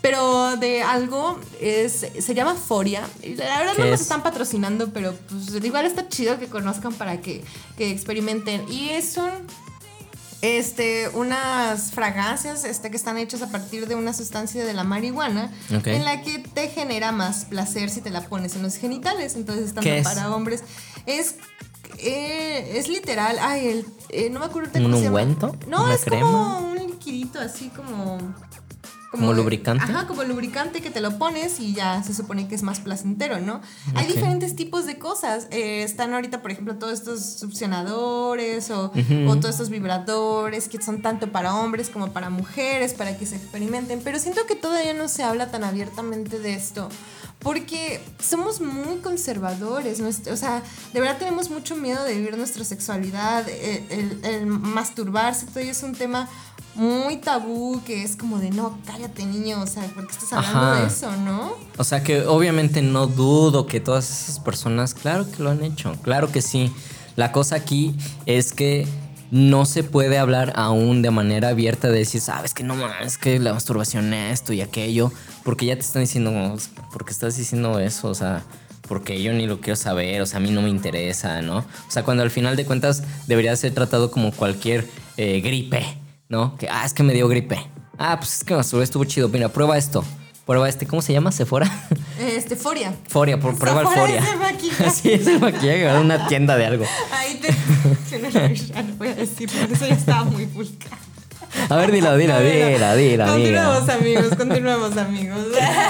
Pero 0.02 0.58
de 0.58 0.84
algo 0.84 1.40
es, 1.62 2.08
se 2.20 2.34
llama 2.34 2.56
Foria. 2.56 3.08
La 3.38 3.60
verdad 3.60 3.74
no 3.78 3.86
nos 3.86 4.02
están 4.02 4.22
patrocinando, 4.22 4.90
pero 4.92 5.14
pues 5.30 5.64
igual 5.64 5.86
está 5.86 6.10
chido 6.10 6.38
que 6.38 6.48
conozcan 6.48 6.94
para 6.94 7.22
que, 7.22 7.42
que 7.78 7.90
experimenten. 7.90 8.66
Y 8.70 8.90
es 8.90 9.16
un 9.16 9.32
este, 10.44 11.08
unas 11.14 11.92
fragancias 11.92 12.66
este, 12.66 12.92
que 12.92 12.98
están 12.98 13.18
hechas 13.18 13.42
a 13.42 13.48
partir 13.50 13.88
de 13.88 13.96
una 13.96 14.12
sustancia 14.12 14.66
de 14.66 14.74
la 14.74 14.84
marihuana 14.84 15.50
en 15.70 16.04
la 16.04 16.22
que 16.22 16.40
te 16.40 16.68
genera 16.68 17.14
más 17.14 17.46
placer 17.46 17.90
si 17.90 18.02
te 18.02 18.10
la 18.10 18.28
pones 18.28 18.58
en 18.58 18.64
los 18.64 18.76
genitales. 18.76 19.38
Entonces, 19.38 19.74
tanto 19.74 19.90
para 20.04 20.36
hombres. 20.36 20.64
Es 21.06 21.36
eh, 21.98 22.78
es 22.78 22.90
literal. 22.90 23.38
Ay, 23.40 23.68
el, 23.68 23.86
eh, 24.10 24.30
no 24.30 24.42
me 24.42 24.48
acuerdo 24.48 24.70
cómo 24.74 24.98
se 24.98 25.04
llama. 25.04 25.24
No, 25.70 25.90
es 25.90 26.04
como 26.04 26.60
un 26.60 26.78
liquidito 26.78 27.40
así 27.40 27.70
como 27.70 28.18
como, 29.20 29.34
lubricante. 29.34 29.84
Ajá, 29.84 30.08
como 30.08 30.24
lubricante 30.24 30.82
que 30.82 30.90
te 30.90 31.00
lo 31.00 31.20
pones 31.20 31.60
y 31.60 31.74
ya 31.74 32.02
se 32.02 32.16
supone 32.16 32.48
que 32.48 32.56
es 32.56 32.64
más 32.64 32.80
placentero, 32.80 33.40
¿no? 33.40 33.62
Hay 33.94 34.08
diferentes 34.08 34.56
tipos 34.56 34.88
de 34.88 34.98
cosas. 34.98 35.48
Eh, 35.52 35.84
están 35.84 36.14
ahorita, 36.14 36.42
por 36.42 36.50
ejemplo, 36.50 36.76
todos 36.76 36.94
estos 36.94 37.24
succionadores 37.24 38.72
o, 38.72 38.92
o, 39.28 39.36
todos 39.36 39.52
estos 39.52 39.70
vibradores 39.70 40.68
que 40.68 40.82
son 40.82 41.04
tanto 41.04 41.32
para 41.32 41.54
hombres 41.56 41.90
como 41.90 42.12
para 42.12 42.32
mujeres, 42.32 42.94
para 42.94 43.16
que 43.16 43.28
se 43.28 43.36
experimenten. 43.36 44.02
Pero 44.04 44.18
siento 44.18 44.48
que 44.48 44.56
todavía 44.56 44.94
no 44.94 45.08
se 45.08 45.22
habla 45.22 45.52
tan 45.52 45.64
abiertamente 45.64 46.40
de 46.40 46.56
esto. 46.56 46.90
Porque 47.38 48.02
somos 48.20 48.62
muy 48.62 49.00
conservadores, 49.00 50.00
o 50.00 50.38
sea, 50.38 50.64
de 50.94 51.00
verdad 51.02 51.18
tenemos 51.18 51.50
mucho 51.50 51.76
miedo 51.76 52.02
de 52.06 52.16
vivir 52.16 52.38
nuestra 52.38 52.64
sexualidad, 52.64 53.48
el, 53.50 53.86
el, 53.90 54.20
el 54.24 54.46
masturbarse, 54.46 55.48
todo 55.48 55.60
es 55.60 55.84
un 55.84 55.94
tema 55.94 56.30
muy 56.76 57.18
tabú, 57.18 57.82
que 57.86 58.04
es 58.04 58.16
como 58.16 58.40
de 58.40 58.50
no, 58.50 58.78
cállate 58.86 59.26
niño, 59.26 59.62
o 59.62 59.68
sea, 59.68 59.84
¿por 59.88 60.08
qué 60.08 60.14
estás 60.14 60.34
hablando 60.34 60.82
de 60.82 60.88
eso, 60.88 61.12
no? 61.18 61.54
O 61.78 61.84
sea 61.84 62.04
que 62.04 62.26
obviamente 62.26 62.82
no 62.82 63.08
dudo 63.08 63.68
que 63.68 63.80
todas 63.80 64.10
esas 64.10 64.40
personas, 64.40 64.94
claro 64.94 65.30
que 65.30 65.44
lo 65.44 65.52
han 65.52 65.64
hecho, 65.64 65.96
claro 66.02 66.32
que 66.32 66.42
sí. 66.42 66.72
La 67.16 67.32
cosa 67.32 67.56
aquí 67.56 67.96
es 68.26 68.54
que 68.54 68.88
no 69.30 69.66
se 69.66 69.84
puede 69.84 70.18
hablar 70.18 70.54
aún 70.56 71.02
de 71.02 71.12
manera 71.12 71.50
abierta 71.50 71.90
de 71.90 72.00
decir, 72.00 72.22
sabes 72.22 72.54
que 72.54 72.64
no 72.64 72.76
es 73.02 73.18
que 73.18 73.40
la 73.40 73.54
masturbación 73.54 74.14
es 74.14 74.34
esto 74.34 74.54
y 74.54 74.62
aquello, 74.62 75.12
porque 75.44 75.66
ya 75.66 75.76
te 75.76 75.82
están 75.82 76.02
diciendo, 76.02 76.56
¿por 76.92 77.06
qué 77.06 77.12
estás 77.12 77.38
diciendo 77.38 77.80
eso? 77.80 78.10
O 78.10 78.16
sea, 78.16 78.44
porque 78.88 79.22
yo 79.22 79.34
ni 79.34 79.48
lo 79.48 79.60
quiero 79.60 79.76
saber, 79.76 80.22
o 80.22 80.26
sea, 80.26 80.38
a 80.38 80.40
mí 80.40 80.52
no 80.52 80.62
me 80.62 80.70
interesa, 80.70 81.42
¿no? 81.42 81.58
O 81.60 81.90
sea, 81.92 82.04
cuando 82.04 82.24
al 82.24 82.32
final 82.32 82.56
de 82.56 82.66
cuentas 82.66 83.04
debería 83.28 83.56
ser 83.56 83.74
tratado 83.74 84.12
como 84.12 84.32
cualquier 84.32 84.88
eh, 85.18 85.42
gripe, 85.42 85.84
¿no? 86.30 86.56
Que, 86.58 86.68
ah, 86.70 86.86
es 86.86 86.94
que 86.94 87.04
me 87.04 87.14
dio 87.14 87.28
gripe. 87.28 87.60
Ah, 87.98 88.18
pues 88.18 88.38
es 88.38 88.44
que 88.44 88.58
estuvo 88.60 89.04
chido. 89.06 89.30
Mira, 89.30 89.50
prueba 89.50 89.78
esto. 89.78 90.04
Prueba 90.46 90.68
este, 90.68 90.86
¿cómo 90.86 91.02
se 91.02 91.14
llama? 91.14 91.32
¿Sephora? 91.32 91.72
Este, 92.20 92.56
Foria. 92.56 92.94
Foria, 93.08 93.40
por, 93.40 93.58
prueba 93.58 93.82
el 93.82 93.88
Foria. 93.88 94.20
Es 94.20 94.30
el 94.30 94.40
maquillaje. 94.40 94.90
sí, 95.02 95.12
es 95.12 95.28
el 95.28 95.40
maquillaje, 95.40 96.00
una 96.00 96.28
tienda 96.28 96.58
de 96.58 96.66
algo. 96.66 96.86
Ahí 97.12 97.36
te. 97.36 97.48
ya 98.68 98.84
no 98.84 98.96
voy 98.96 99.08
a 99.08 99.16
decir, 99.16 99.50
porque 99.50 99.74
eso 99.74 99.88
ya 99.88 99.96
estaba 99.96 100.24
muy 100.26 100.46
vulgar. 100.46 100.98
A 101.70 101.76
ver, 101.78 101.92
dilo, 101.92 102.18
dilo, 102.18 102.40
dilo, 102.40 102.96
dilo. 102.96 103.26
Continuemos, 103.26 103.90
amigos, 103.90 104.36
continuemos, 104.36 104.98
amigos. 104.98 105.40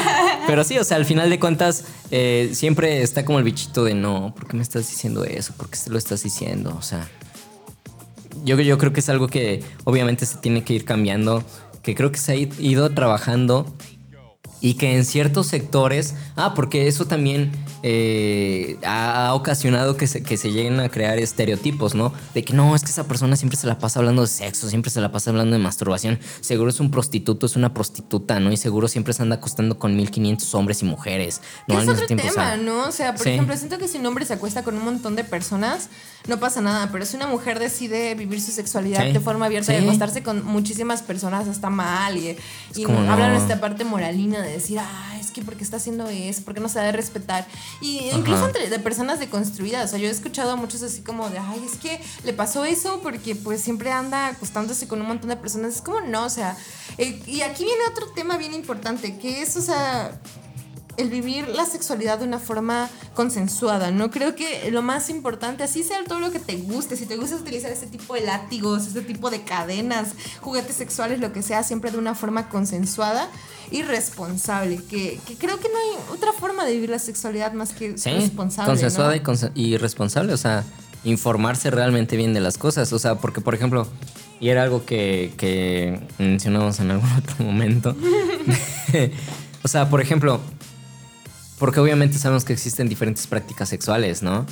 Pero 0.47 0.63
sí, 0.63 0.77
o 0.77 0.83
sea, 0.83 0.97
al 0.97 1.05
final 1.05 1.29
de 1.29 1.39
cuentas, 1.39 1.85
eh, 2.11 2.51
siempre 2.53 3.01
está 3.01 3.25
como 3.25 3.39
el 3.39 3.45
bichito 3.45 3.83
de 3.83 3.93
no, 3.93 4.33
¿por 4.35 4.47
qué 4.47 4.57
me 4.57 4.63
estás 4.63 4.89
diciendo 4.89 5.23
eso? 5.23 5.53
¿Por 5.53 5.69
qué 5.69 5.77
se 5.77 5.89
lo 5.89 5.97
estás 5.97 6.23
diciendo? 6.23 6.75
O 6.77 6.81
sea, 6.81 7.07
yo, 8.43 8.59
yo 8.59 8.77
creo 8.77 8.93
que 8.93 8.99
es 8.99 9.09
algo 9.09 9.27
que 9.27 9.63
obviamente 9.83 10.25
se 10.25 10.37
tiene 10.37 10.63
que 10.63 10.73
ir 10.73 10.85
cambiando, 10.85 11.43
que 11.81 11.95
creo 11.95 12.11
que 12.11 12.17
se 12.17 12.31
ha 12.31 12.35
ido 12.35 12.89
trabajando 12.91 13.65
y 14.63 14.75
que 14.75 14.95
en 14.95 15.03
ciertos 15.03 15.47
sectores, 15.47 16.15
ah, 16.37 16.53
porque 16.55 16.87
eso 16.87 17.03
también 17.03 17.51
eh, 17.83 18.77
ha, 18.85 19.33
ocasionado 19.33 19.97
que 19.97 20.07
se, 20.07 20.23
que 20.23 20.37
se 20.37 20.53
lleguen 20.53 20.79
a 20.79 20.87
crear 20.87 21.19
estereotipos, 21.19 21.95
¿no? 21.95 22.13
De 22.33 22.45
que 22.45 22.53
no, 22.53 22.73
es 22.73 22.81
que 22.81 22.89
esa 22.89 23.05
persona 23.05 23.35
siempre 23.35 23.57
se 23.59 23.67
la 23.67 23.77
pasa 23.77 23.99
hablando 23.99 24.21
de 24.21 24.29
sexo, 24.29 24.69
siempre 24.69 24.89
se 24.89 25.01
la 25.01 25.11
pasa 25.11 25.31
hablando 25.31 25.57
de 25.57 25.61
masturbación, 25.61 26.17
seguro 26.39 26.69
es 26.69 26.79
un 26.79 26.91
prostituto, 26.91 27.45
es 27.45 27.57
una 27.57 27.73
prostituta, 27.73 28.39
¿no? 28.39 28.53
Y 28.53 28.57
seguro 28.57 28.87
siempre 28.87 29.13
se 29.13 29.21
anda 29.21 29.35
acostando 29.35 29.77
con 29.77 29.97
1500 29.97 30.55
hombres 30.55 30.81
y 30.81 30.85
mujeres, 30.85 31.41
¿no? 31.67 31.81
Es 31.81 31.89
otro 31.89 32.07
tema, 32.07 32.55
¿no? 32.55 32.87
O 32.87 32.91
sea, 32.93 33.15
por 33.15 33.27
ejemplo, 33.27 33.57
siento 33.57 33.77
que 33.77 33.89
si 33.89 33.97
un 33.97 34.05
hombre 34.05 34.23
se 34.23 34.33
acuesta 34.33 34.63
con 34.63 34.77
un 34.77 34.85
montón 34.85 35.17
de 35.17 35.25
personas, 35.25 35.89
no 36.25 36.39
pasa 36.39 36.61
nada, 36.61 36.89
pero 36.89 37.05
si 37.05 37.17
una 37.17 37.27
mujer 37.27 37.59
decide 37.59 38.15
vivir 38.15 38.39
su 38.39 38.53
sexualidad 38.53 39.03
de 39.11 39.19
forma 39.19 39.47
abierta 39.47 39.73
y 39.73 39.83
acostarse 39.83 40.23
con 40.23 40.45
muchísimas 40.45 41.01
personas, 41.01 41.49
está 41.49 41.69
mal 41.69 42.15
y, 42.15 42.37
y 42.75 42.85
hablan 42.85 43.35
esta 43.35 43.59
parte 43.59 43.83
moralina 43.83 44.41
de 44.41 44.52
decir, 44.53 44.79
ah, 44.79 45.17
es 45.19 45.31
que 45.31 45.41
porque 45.41 45.63
está 45.63 45.77
haciendo 45.77 46.07
eso, 46.07 46.41
porque 46.45 46.59
no 46.59 46.69
se 46.69 46.79
debe 46.79 46.93
respetar. 46.93 47.45
Y 47.81 48.09
incluso 48.11 48.45
entre 48.45 48.69
de 48.69 48.79
personas 48.79 49.19
deconstruidas, 49.19 49.85
o 49.85 49.87
sea, 49.89 49.99
yo 49.99 50.07
he 50.07 50.11
escuchado 50.11 50.51
a 50.51 50.55
muchos 50.55 50.81
así 50.81 51.01
como 51.01 51.29
de, 51.29 51.39
ay, 51.39 51.63
es 51.65 51.77
que 51.77 51.99
le 52.23 52.33
pasó 52.33 52.65
eso 52.65 52.99
porque 53.01 53.35
pues 53.35 53.61
siempre 53.61 53.91
anda 53.91 54.27
acostándose 54.27 54.87
con 54.87 55.01
un 55.01 55.07
montón 55.07 55.29
de 55.29 55.35
personas. 55.35 55.75
Es 55.75 55.81
como, 55.81 56.01
no, 56.01 56.25
o 56.25 56.29
sea, 56.29 56.57
eh, 56.97 57.21
y 57.25 57.41
aquí 57.41 57.63
viene 57.63 57.81
otro 57.91 58.11
tema 58.11 58.37
bien 58.37 58.53
importante, 58.53 59.17
que 59.17 59.41
es, 59.41 59.55
o 59.55 59.61
sea, 59.61 60.19
el 60.97 61.09
vivir 61.09 61.47
la 61.49 61.65
sexualidad 61.65 62.19
de 62.19 62.25
una 62.25 62.39
forma 62.39 62.89
consensuada, 63.13 63.91
¿no? 63.91 64.11
Creo 64.11 64.35
que 64.35 64.69
lo 64.71 64.81
más 64.81 65.09
importante, 65.09 65.63
así 65.63 65.83
sea 65.83 66.03
todo 66.07 66.19
lo 66.19 66.31
que 66.31 66.39
te 66.39 66.57
guste, 66.57 66.95
si 66.95 67.05
te 67.05 67.17
gusta 67.17 67.35
utilizar 67.35 67.71
ese 67.71 67.87
tipo 67.87 68.13
de 68.13 68.21
látigos, 68.21 68.87
ese 68.87 69.01
tipo 69.01 69.29
de 69.29 69.43
cadenas, 69.43 70.09
juguetes 70.41 70.75
sexuales, 70.75 71.19
lo 71.19 71.33
que 71.33 71.41
sea, 71.41 71.63
siempre 71.63 71.91
de 71.91 71.97
una 71.97 72.15
forma 72.15 72.49
consensuada 72.49 73.29
y 73.71 73.81
responsable, 73.81 74.81
que, 74.89 75.19
creo 75.39 75.59
que 75.59 75.67
no 75.69 75.77
hay 75.77 76.15
otra 76.15 76.31
forma 76.33 76.65
de 76.65 76.73
vivir 76.73 76.89
la 76.89 76.99
sexualidad 76.99 77.53
más 77.53 77.73
que 77.73 77.91
responsable. 77.91 78.71
Consensuada 78.71 79.15
y, 79.55 79.77
responsable, 79.77 80.33
o 80.33 80.37
sea, 80.37 80.63
informarse 81.03 81.71
realmente 81.71 82.17
bien 82.17 82.33
de 82.33 82.39
las 82.39 82.57
cosas, 82.57 82.93
o 82.93 82.99
sea, 82.99 83.15
porque 83.15 83.41
por 83.41 83.55
ejemplo, 83.55 83.87
y 84.39 84.49
era 84.49 84.63
algo 84.63 84.85
que, 84.85 85.33
que 85.37 85.99
mencionamos 86.17 86.79
en 86.79 86.91
algún 86.91 87.11
otro 87.17 87.45
momento, 87.45 87.95
o 89.63 89.67
sea, 89.67 89.89
por 89.89 90.01
ejemplo, 90.01 90.39
porque 91.59 91.79
obviamente 91.79 92.17
sabemos 92.17 92.45
que 92.45 92.53
existen 92.53 92.89
diferentes 92.89 93.27
prácticas 93.27 93.69
sexuales, 93.69 94.23
¿no? 94.23 94.45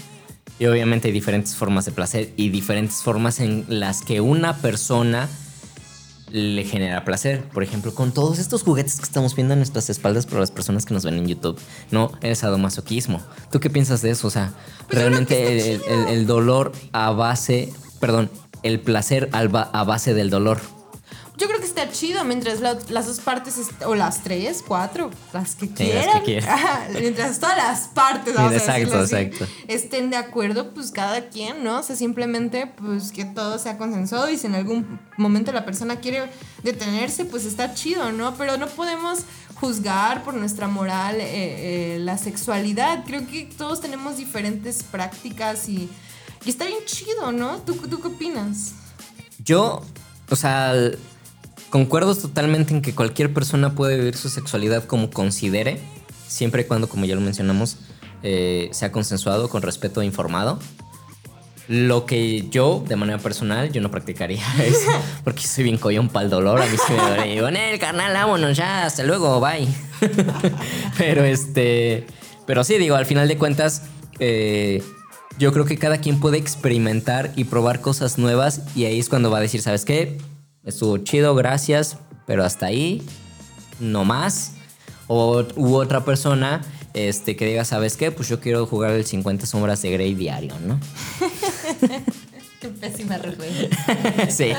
Y 0.59 0.67
obviamente 0.67 1.07
hay 1.07 1.13
diferentes 1.13 1.55
formas 1.55 1.85
de 1.85 1.91
placer 1.91 2.33
y 2.37 2.49
diferentes 2.49 2.97
formas 2.97 3.39
en 3.39 3.65
las 3.67 4.01
que 4.01 4.21
una 4.21 4.57
persona 4.57 5.27
le 6.31 6.63
genera 6.63 7.03
placer. 7.03 7.43
Por 7.45 7.63
ejemplo, 7.63 7.93
con 7.93 8.13
todos 8.13 8.39
estos 8.39 8.63
juguetes 8.63 8.97
que 8.97 9.03
estamos 9.03 9.35
viendo 9.35 9.53
en 9.53 9.59
nuestras 9.59 9.89
espaldas 9.89 10.25
por 10.25 10.39
las 10.39 10.51
personas 10.51 10.85
que 10.85 10.93
nos 10.93 11.03
ven 11.03 11.15
en 11.15 11.27
YouTube. 11.27 11.59
No, 11.91 12.11
el 12.21 12.35
sadomasoquismo. 12.35 13.21
¿Tú 13.51 13.59
qué 13.59 13.69
piensas 13.69 14.01
de 14.01 14.11
eso? 14.11 14.27
O 14.27 14.31
sea, 14.31 14.53
pues 14.87 14.99
realmente 14.99 15.79
el, 16.13 16.27
dolor 16.27 16.71
a 16.91 17.11
base, 17.11 17.73
perdón, 17.99 18.29
el 18.63 18.79
placer 18.79 19.29
a 19.31 19.83
base 19.83 20.13
del 20.13 20.29
dolor. 20.29 20.59
Que 21.81 21.91
chido 21.91 22.23
mientras 22.23 22.59
las 22.59 23.05
dos 23.07 23.19
partes, 23.19 23.55
o 23.85 23.95
las 23.95 24.23
tres, 24.23 24.63
cuatro, 24.67 25.09
las 25.33 25.55
que 25.55 25.69
quieran. 25.69 26.21
mientras 26.99 27.39
todas 27.39 27.57
las 27.57 27.87
partes, 27.87 28.35
vamos 28.35 28.53
exacto, 28.53 28.97
a 28.97 29.01
exacto. 29.01 29.47
estén 29.67 30.09
de 30.09 30.17
acuerdo, 30.17 30.73
pues 30.73 30.91
cada 30.91 31.29
quien, 31.29 31.63
¿no? 31.63 31.79
O 31.79 31.83
sea, 31.83 31.95
simplemente 31.95 32.67
pues 32.67 33.11
que 33.11 33.25
todo 33.25 33.57
sea 33.57 33.77
consensuado 33.77 34.29
y 34.29 34.37
si 34.37 34.47
en 34.47 34.55
algún 34.55 34.99
momento 35.17 35.51
la 35.51 35.65
persona 35.65 35.97
quiere 35.97 36.29
detenerse, 36.63 37.25
pues 37.25 37.45
está 37.45 37.73
chido, 37.73 38.11
¿no? 38.11 38.35
Pero 38.35 38.57
no 38.57 38.67
podemos 38.67 39.19
juzgar 39.55 40.23
por 40.23 40.33
nuestra 40.33 40.67
moral 40.67 41.15
eh, 41.19 41.95
eh, 41.95 41.99
la 41.99 42.17
sexualidad. 42.17 43.03
Creo 43.05 43.25
que 43.27 43.49
todos 43.57 43.81
tenemos 43.81 44.17
diferentes 44.17 44.83
prácticas 44.83 45.67
y, 45.67 45.89
y 46.45 46.49
está 46.49 46.65
bien 46.65 46.83
chido, 46.85 47.31
¿no? 47.31 47.57
¿Tú, 47.59 47.73
¿Tú 47.75 47.99
qué 48.01 48.07
opinas? 48.07 48.73
Yo, 49.43 49.81
o 50.29 50.35
sea, 50.35 50.73
Concuerdo 51.71 52.13
totalmente 52.15 52.73
en 52.73 52.81
que 52.81 52.93
cualquier 52.93 53.33
persona 53.33 53.75
puede 53.75 53.97
vivir 53.97 54.17
su 54.17 54.27
sexualidad 54.27 54.83
como 54.83 55.09
considere, 55.09 55.79
siempre 56.27 56.63
y 56.63 56.65
cuando, 56.65 56.89
como 56.89 57.05
ya 57.05 57.15
lo 57.15 57.21
mencionamos, 57.21 57.77
eh, 58.23 58.67
sea 58.73 58.91
consensuado, 58.91 59.47
con 59.47 59.61
respeto 59.61 60.01
e 60.01 60.05
informado. 60.05 60.59
Lo 61.69 62.05
que 62.05 62.49
yo, 62.49 62.83
de 62.85 62.97
manera 62.97 63.19
personal, 63.19 63.71
yo 63.71 63.79
no 63.79 63.89
practicaría 63.89 64.43
eso, 64.65 64.91
porque 65.23 65.43
soy 65.43 65.63
bien 65.63 65.77
collón 65.77 66.09
para 66.09 66.25
el 66.25 66.29
dolor. 66.29 66.61
A 66.61 66.65
mí 66.65 66.75
se 66.75 66.91
me 66.91 67.01
duele. 67.01 67.27
Y 67.27 67.35
digo, 67.35 67.47
el 67.47 67.79
carnal, 67.79 68.11
vámonos 68.11 68.57
ya, 68.57 68.85
hasta 68.85 69.03
luego, 69.03 69.39
bye. 69.39 69.65
pero 70.97 71.23
este. 71.23 72.05
Pero 72.45 72.65
sí, 72.65 72.79
digo, 72.79 72.95
al 72.95 73.05
final 73.05 73.29
de 73.29 73.37
cuentas, 73.37 73.83
eh, 74.19 74.83
yo 75.39 75.53
creo 75.53 75.63
que 75.63 75.77
cada 75.77 75.99
quien 75.99 76.19
puede 76.19 76.37
experimentar 76.37 77.31
y 77.37 77.45
probar 77.45 77.79
cosas 77.79 78.17
nuevas, 78.17 78.63
y 78.75 78.83
ahí 78.83 78.99
es 78.99 79.07
cuando 79.07 79.31
va 79.31 79.37
a 79.37 79.41
decir, 79.41 79.61
¿sabes 79.61 79.85
qué? 79.85 80.17
Estuvo 80.63 80.97
chido, 80.97 81.35
gracias, 81.35 81.97
pero 82.25 82.43
hasta 82.43 82.67
ahí, 82.67 83.03
no 83.79 84.05
más. 84.05 84.53
O 85.07 85.45
u 85.55 85.75
otra 85.75 86.05
persona 86.05 86.61
este, 86.93 87.35
que 87.35 87.45
diga, 87.45 87.65
¿sabes 87.65 87.97
qué? 87.97 88.11
Pues 88.11 88.29
yo 88.29 88.39
quiero 88.39 88.65
jugar 88.65 88.91
el 88.91 89.05
50 89.05 89.45
sombras 89.45 89.81
de 89.81 89.91
Grey 89.91 90.13
diario, 90.13 90.53
¿no? 90.65 90.79
Qué 92.61 92.67
pésima 92.67 93.17
referencia. 93.17 93.69
sí. 94.29 94.51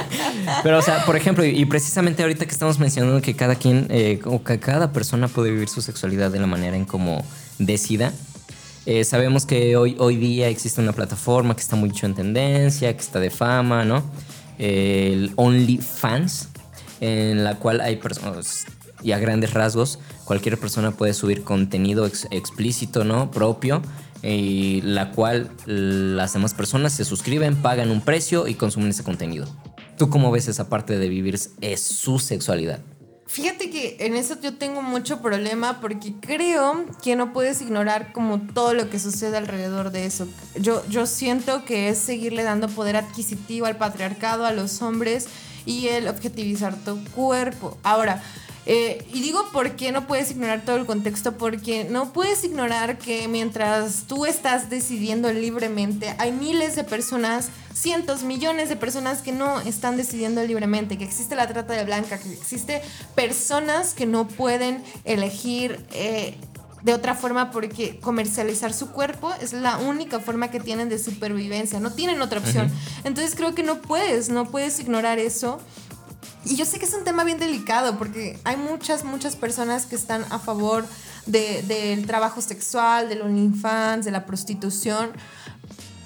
Pero, 0.64 0.78
o 0.78 0.82
sea, 0.82 1.06
por 1.06 1.14
ejemplo, 1.14 1.44
y 1.44 1.64
precisamente 1.66 2.22
ahorita 2.22 2.46
que 2.46 2.50
estamos 2.50 2.80
mencionando 2.80 3.22
que 3.22 3.36
cada 3.36 3.54
quien, 3.54 3.86
eh, 3.90 4.18
o 4.24 4.42
que 4.42 4.58
cada 4.58 4.92
persona 4.92 5.28
puede 5.28 5.52
vivir 5.52 5.68
su 5.68 5.82
sexualidad 5.82 6.32
de 6.32 6.40
la 6.40 6.48
manera 6.48 6.76
en 6.76 6.84
como 6.84 7.24
decida. 7.60 8.12
Eh, 8.86 9.04
sabemos 9.04 9.46
que 9.46 9.76
hoy, 9.76 9.94
hoy 10.00 10.16
día 10.16 10.48
existe 10.48 10.80
una 10.80 10.92
plataforma 10.92 11.54
que 11.54 11.62
está 11.62 11.76
mucho 11.76 12.06
en 12.06 12.16
tendencia, 12.16 12.92
que 12.92 13.00
está 13.00 13.20
de 13.20 13.30
fama, 13.30 13.84
¿no? 13.84 14.02
El 14.58 15.32
OnlyFans, 15.36 16.48
en 17.00 17.44
la 17.44 17.56
cual 17.56 17.80
hay 17.80 17.96
personas, 17.96 18.66
y 19.02 19.12
a 19.12 19.18
grandes 19.18 19.54
rasgos, 19.54 19.98
cualquier 20.24 20.58
persona 20.58 20.92
puede 20.92 21.14
subir 21.14 21.42
contenido 21.42 22.06
explícito, 22.06 23.04
¿no? 23.04 23.30
Propio, 23.30 23.82
y 24.22 24.80
la 24.82 25.10
cual 25.10 25.50
las 25.66 26.32
demás 26.32 26.54
personas 26.54 26.92
se 26.92 27.04
suscriben, 27.04 27.56
pagan 27.56 27.90
un 27.90 28.00
precio 28.00 28.46
y 28.46 28.54
consumen 28.54 28.90
ese 28.90 29.02
contenido. 29.02 29.46
¿Tú 29.98 30.08
cómo 30.08 30.30
ves 30.30 30.48
esa 30.48 30.68
parte 30.68 30.98
de 30.98 31.08
vivir 31.08 31.38
es 31.60 31.80
su 31.80 32.18
sexualidad? 32.18 32.80
Fíjate 33.32 33.70
que 33.70 33.96
en 34.00 34.14
eso 34.14 34.38
yo 34.42 34.58
tengo 34.58 34.82
mucho 34.82 35.22
problema 35.22 35.80
porque 35.80 36.12
creo 36.20 36.84
que 37.02 37.16
no 37.16 37.32
puedes 37.32 37.62
ignorar 37.62 38.12
como 38.12 38.38
todo 38.38 38.74
lo 38.74 38.90
que 38.90 38.98
sucede 38.98 39.38
alrededor 39.38 39.90
de 39.90 40.04
eso. 40.04 40.28
Yo, 40.60 40.86
yo 40.90 41.06
siento 41.06 41.64
que 41.64 41.88
es 41.88 41.96
seguirle 41.96 42.42
dando 42.42 42.68
poder 42.68 42.94
adquisitivo 42.94 43.64
al 43.64 43.78
patriarcado, 43.78 44.44
a 44.44 44.52
los 44.52 44.82
hombres 44.82 45.28
y 45.64 45.88
el 45.88 46.08
objetivizar 46.08 46.76
tu 46.76 47.02
cuerpo. 47.12 47.78
Ahora, 47.82 48.22
eh, 48.64 49.04
y 49.12 49.20
digo 49.20 49.44
por 49.52 49.72
qué 49.72 49.90
no 49.90 50.06
puedes 50.06 50.30
ignorar 50.30 50.64
todo 50.64 50.76
el 50.76 50.86
contexto, 50.86 51.36
porque 51.36 51.84
no 51.84 52.12
puedes 52.12 52.44
ignorar 52.44 52.98
que 52.98 53.26
mientras 53.26 54.04
tú 54.06 54.24
estás 54.24 54.70
decidiendo 54.70 55.32
libremente, 55.32 56.14
hay 56.18 56.32
miles 56.32 56.76
de 56.76 56.84
personas, 56.84 57.48
cientos, 57.72 58.22
millones 58.22 58.68
de 58.68 58.76
personas 58.76 59.20
que 59.20 59.32
no 59.32 59.60
están 59.60 59.96
decidiendo 59.96 60.44
libremente, 60.44 60.96
que 60.96 61.04
existe 61.04 61.34
la 61.34 61.48
trata 61.48 61.74
de 61.74 61.84
blanca, 61.84 62.18
que 62.18 62.32
existe 62.32 62.82
personas 63.14 63.94
que 63.94 64.06
no 64.06 64.28
pueden 64.28 64.82
elegir. 65.04 65.84
Eh, 65.92 66.36
de 66.82 66.92
otra 66.92 67.14
forma 67.14 67.52
porque 67.52 68.00
comercializar 68.00 68.72
su 68.72 68.90
cuerpo 68.90 69.32
es 69.40 69.52
la 69.52 69.78
única 69.78 70.18
forma 70.18 70.50
que 70.50 70.58
tienen 70.58 70.88
de 70.88 70.98
supervivencia, 70.98 71.78
no 71.78 71.92
tienen 71.92 72.20
otra 72.20 72.40
opción. 72.40 72.72
Entonces 73.04 73.36
creo 73.36 73.54
que 73.54 73.62
no 73.62 73.80
puedes, 73.80 74.30
no 74.30 74.50
puedes 74.50 74.80
ignorar 74.80 75.20
eso 75.20 75.60
y 76.44 76.56
yo 76.56 76.64
sé 76.64 76.78
que 76.78 76.86
es 76.86 76.94
un 76.94 77.04
tema 77.04 77.24
bien 77.24 77.38
delicado 77.38 77.96
porque 77.98 78.38
hay 78.44 78.56
muchas, 78.56 79.04
muchas 79.04 79.36
personas 79.36 79.86
que 79.86 79.94
están 79.94 80.24
a 80.30 80.38
favor 80.38 80.84
del 81.26 82.06
trabajo 82.06 82.40
sexual, 82.40 83.08
del 83.08 83.22
OnlyFans, 83.22 84.04
de 84.04 84.10
la 84.10 84.26
prostitución, 84.26 85.12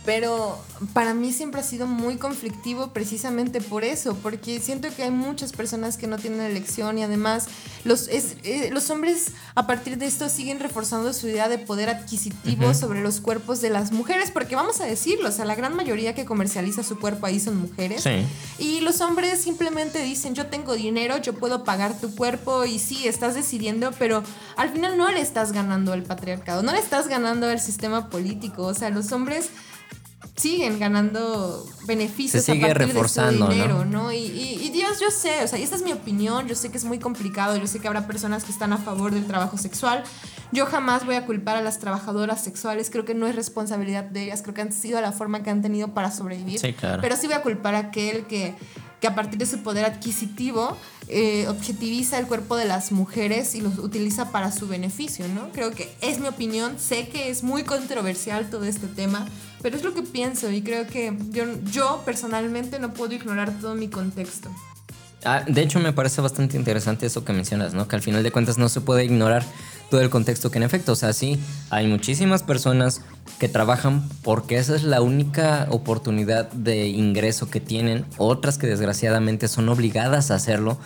pero 0.07 0.57
para 0.95 1.14
mí 1.14 1.33
siempre 1.33 1.61
ha 1.61 1.64
sido 1.64 1.87
muy 1.87 2.16
conflictivo 2.16 2.92
precisamente 2.92 3.61
por 3.61 3.83
eso, 3.83 4.16
porque 4.23 4.61
siento 4.61 4.88
que 4.95 5.03
hay 5.03 5.11
muchas 5.11 5.53
personas 5.53 5.97
que 5.97 6.07
no 6.07 6.16
tienen 6.16 6.40
elección 6.40 6.97
y 6.99 7.03
además 7.03 7.49
los, 7.85 8.09
eh, 8.09 8.71
los 8.73 8.88
hombres 8.90 9.33
a 9.57 9.66
partir 9.66 9.99
de 9.99 10.07
esto 10.07 10.29
siguen 10.29 10.61
reforzando 10.61 11.12
su 11.12 11.27
idea 11.27 11.49
de 11.49 11.59
poder 11.59 11.88
adquisitivo 11.88 12.73
sobre 12.73 13.03
los 13.03 13.21
cuerpos 13.21 13.61
de 13.61 13.71
las 13.71 13.90
mujeres, 13.90 14.31
porque 14.31 14.55
vamos 14.55 14.81
a 14.81 14.85
decirlo, 14.85 15.29
o 15.29 15.33
sea, 15.33 15.45
la 15.45 15.57
gran 15.57 15.75
mayoría 15.75 16.14
que 16.14 16.25
comercializa 16.25 16.85
su 16.85 17.01
cuerpo 17.01 17.27
ahí 17.27 17.40
son 17.40 17.57
mujeres. 17.57 18.05
Y 18.59 18.81
los 18.81 19.01
hombres 19.01 19.40
simplemente 19.40 20.01
dicen, 20.03 20.35
yo 20.37 20.47
tengo 20.47 20.75
dinero, 20.75 21.16
yo 21.19 21.33
puedo 21.33 21.64
pagar 21.64 22.01
tu 22.01 22.14
cuerpo 22.14 22.64
y 22.64 22.79
sí, 22.79 23.09
estás 23.09 23.35
decidiendo, 23.35 23.90
pero 23.99 24.23
al 24.57 24.71
final 24.71 24.97
no 24.97 25.11
le 25.11 25.21
estás 25.21 25.51
ganando 25.51 25.92
al 25.92 26.05
patriarcado, 26.05 26.62
no 26.62 26.73
le 26.73 26.79
estás 26.79 27.09
ganando 27.09 27.49
al 27.49 27.61
sistema 27.61 28.09
político, 28.09 28.62
o 28.62 28.75
sea, 28.75 28.90
los 28.90 29.11
hombres 29.11 29.51
siguen 30.37 30.79
ganando 30.79 31.66
beneficios 31.87 32.44
Se 32.44 32.53
sigue 32.53 32.64
a 32.66 32.68
partir 32.68 32.88
reforzando, 32.88 33.49
de 33.49 33.55
dinero, 33.55 33.85
¿no? 33.85 34.12
Y, 34.12 34.70
Dios, 34.72 35.01
yo 35.01 35.11
sé, 35.11 35.42
o 35.42 35.49
sea, 35.49 35.59
y 35.59 35.62
esta 35.62 35.77
es 35.77 35.83
mi 35.83 35.92
opinión, 35.92 36.46
yo 36.46 36.55
sé 36.55 36.70
que 36.70 36.77
es 36.77 36.85
muy 36.85 36.99
complicado, 36.99 37.57
yo 37.57 37.66
sé 37.66 37.79
que 37.79 37.88
habrá 37.88 38.07
personas 38.07 38.44
que 38.44 38.53
están 38.53 38.72
a 38.72 38.79
favor 38.79 39.12
del 39.12 39.27
trabajo 39.27 39.57
sexual. 39.57 40.05
Yo 40.53 40.66
jamás 40.66 41.07
voy 41.07 41.14
a 41.14 41.25
culpar 41.25 41.57
a 41.57 41.62
las 41.62 41.79
trabajadoras 41.79 42.44
sexuales, 42.44 42.90
creo 42.90 43.05
que 43.05 43.14
no 43.14 43.27
es 43.27 43.35
responsabilidad 43.35 44.05
de 44.05 44.25
ellas, 44.25 44.42
creo 44.42 44.55
que 44.55 44.61
han 44.61 44.72
sido 44.72 45.01
la 45.01 45.12
forma 45.12 45.42
que 45.42 45.51
han 45.51 45.62
tenido 45.62 45.94
para 45.94 46.12
sobrevivir. 46.12 46.61
Sí, 46.61 46.72
claro. 46.75 47.01
Pero 47.01 47.16
sí 47.16 47.27
voy 47.27 47.37
a 47.37 47.42
culpar 47.42 47.75
a 47.75 47.79
aquel 47.79 48.27
que 48.27 48.55
que 49.01 49.07
a 49.07 49.14
partir 49.14 49.38
de 49.38 49.46
su 49.46 49.59
poder 49.59 49.85
adquisitivo 49.85 50.77
eh, 51.09 51.46
objetiviza 51.49 52.18
el 52.18 52.27
cuerpo 52.27 52.57
de 52.57 52.64
las 52.64 52.92
mujeres 52.92 53.55
y 53.55 53.61
los 53.61 53.79
utiliza 53.79 54.33
para 54.33 54.51
su 54.51 54.66
beneficio, 54.66 55.29
¿no? 55.29 55.51
Creo 55.53 55.70
que 55.72 55.94
es 56.01 56.18
mi 56.18 56.29
opinión, 56.29 56.79
sé 56.79 57.09
que 57.09 57.29
es 57.29 57.42
muy 57.42 57.64
controversial 57.64 58.49
todo 58.49 58.64
este 58.64 58.87
tema, 58.87 59.27
pero 59.62 59.77
es 59.77 59.83
lo 59.83 59.95
que 59.95 60.03
pienso 60.03 60.51
y 60.51 60.62
creo 60.62 60.87
que 60.87 61.16
yo, 61.71 62.03
personalmente 62.05 62.79
no 62.79 62.92
puedo 62.95 63.14
ignorar 63.14 63.53
todo 63.61 63.75
mi 63.75 63.88
contexto. 63.88 64.51
Ah, 65.25 65.42
de 65.47 65.62
hecho, 65.62 65.81
me 65.81 65.92
parece 65.92 66.21
bastante 66.21 66.57
interesante 66.57 67.07
eso 67.07 67.25
que 67.25 67.33
mencionas, 67.33 67.75
¿no? 67.75 67.88
Que 67.88 67.97
al 67.97 68.03
final 68.03 68.23
de 68.23 68.31
cuentas 68.31 68.59
no 68.59 68.69
se 68.69 68.81
puede 68.81 69.05
ignorar 69.05 69.45
todo 69.90 70.01
el 70.01 70.11
contexto 70.11 70.51
que 70.51 70.59
en 70.59 70.64
efecto, 70.64 70.92
o 70.92 70.97
sea, 70.97 71.12
sí, 71.12 71.38
hay 71.71 71.87
muchísimas 71.87 72.42
personas 72.42 73.03
que 73.38 73.49
trabajan 73.49 74.09
porque 74.23 74.57
esa 74.57 74.75
es 74.77 74.83
la 74.83 75.01
única 75.01 75.66
oportunidad 75.71 76.51
de 76.53 76.88
ingreso 76.88 77.51
que 77.51 77.61
tienen, 77.61 78.05
otras 78.19 78.59
que 78.59 78.66
desgraciadamente 78.66 79.49
son 79.49 79.69
obligadas 79.69 80.31
a 80.31 80.37
hacerlo 80.37 80.79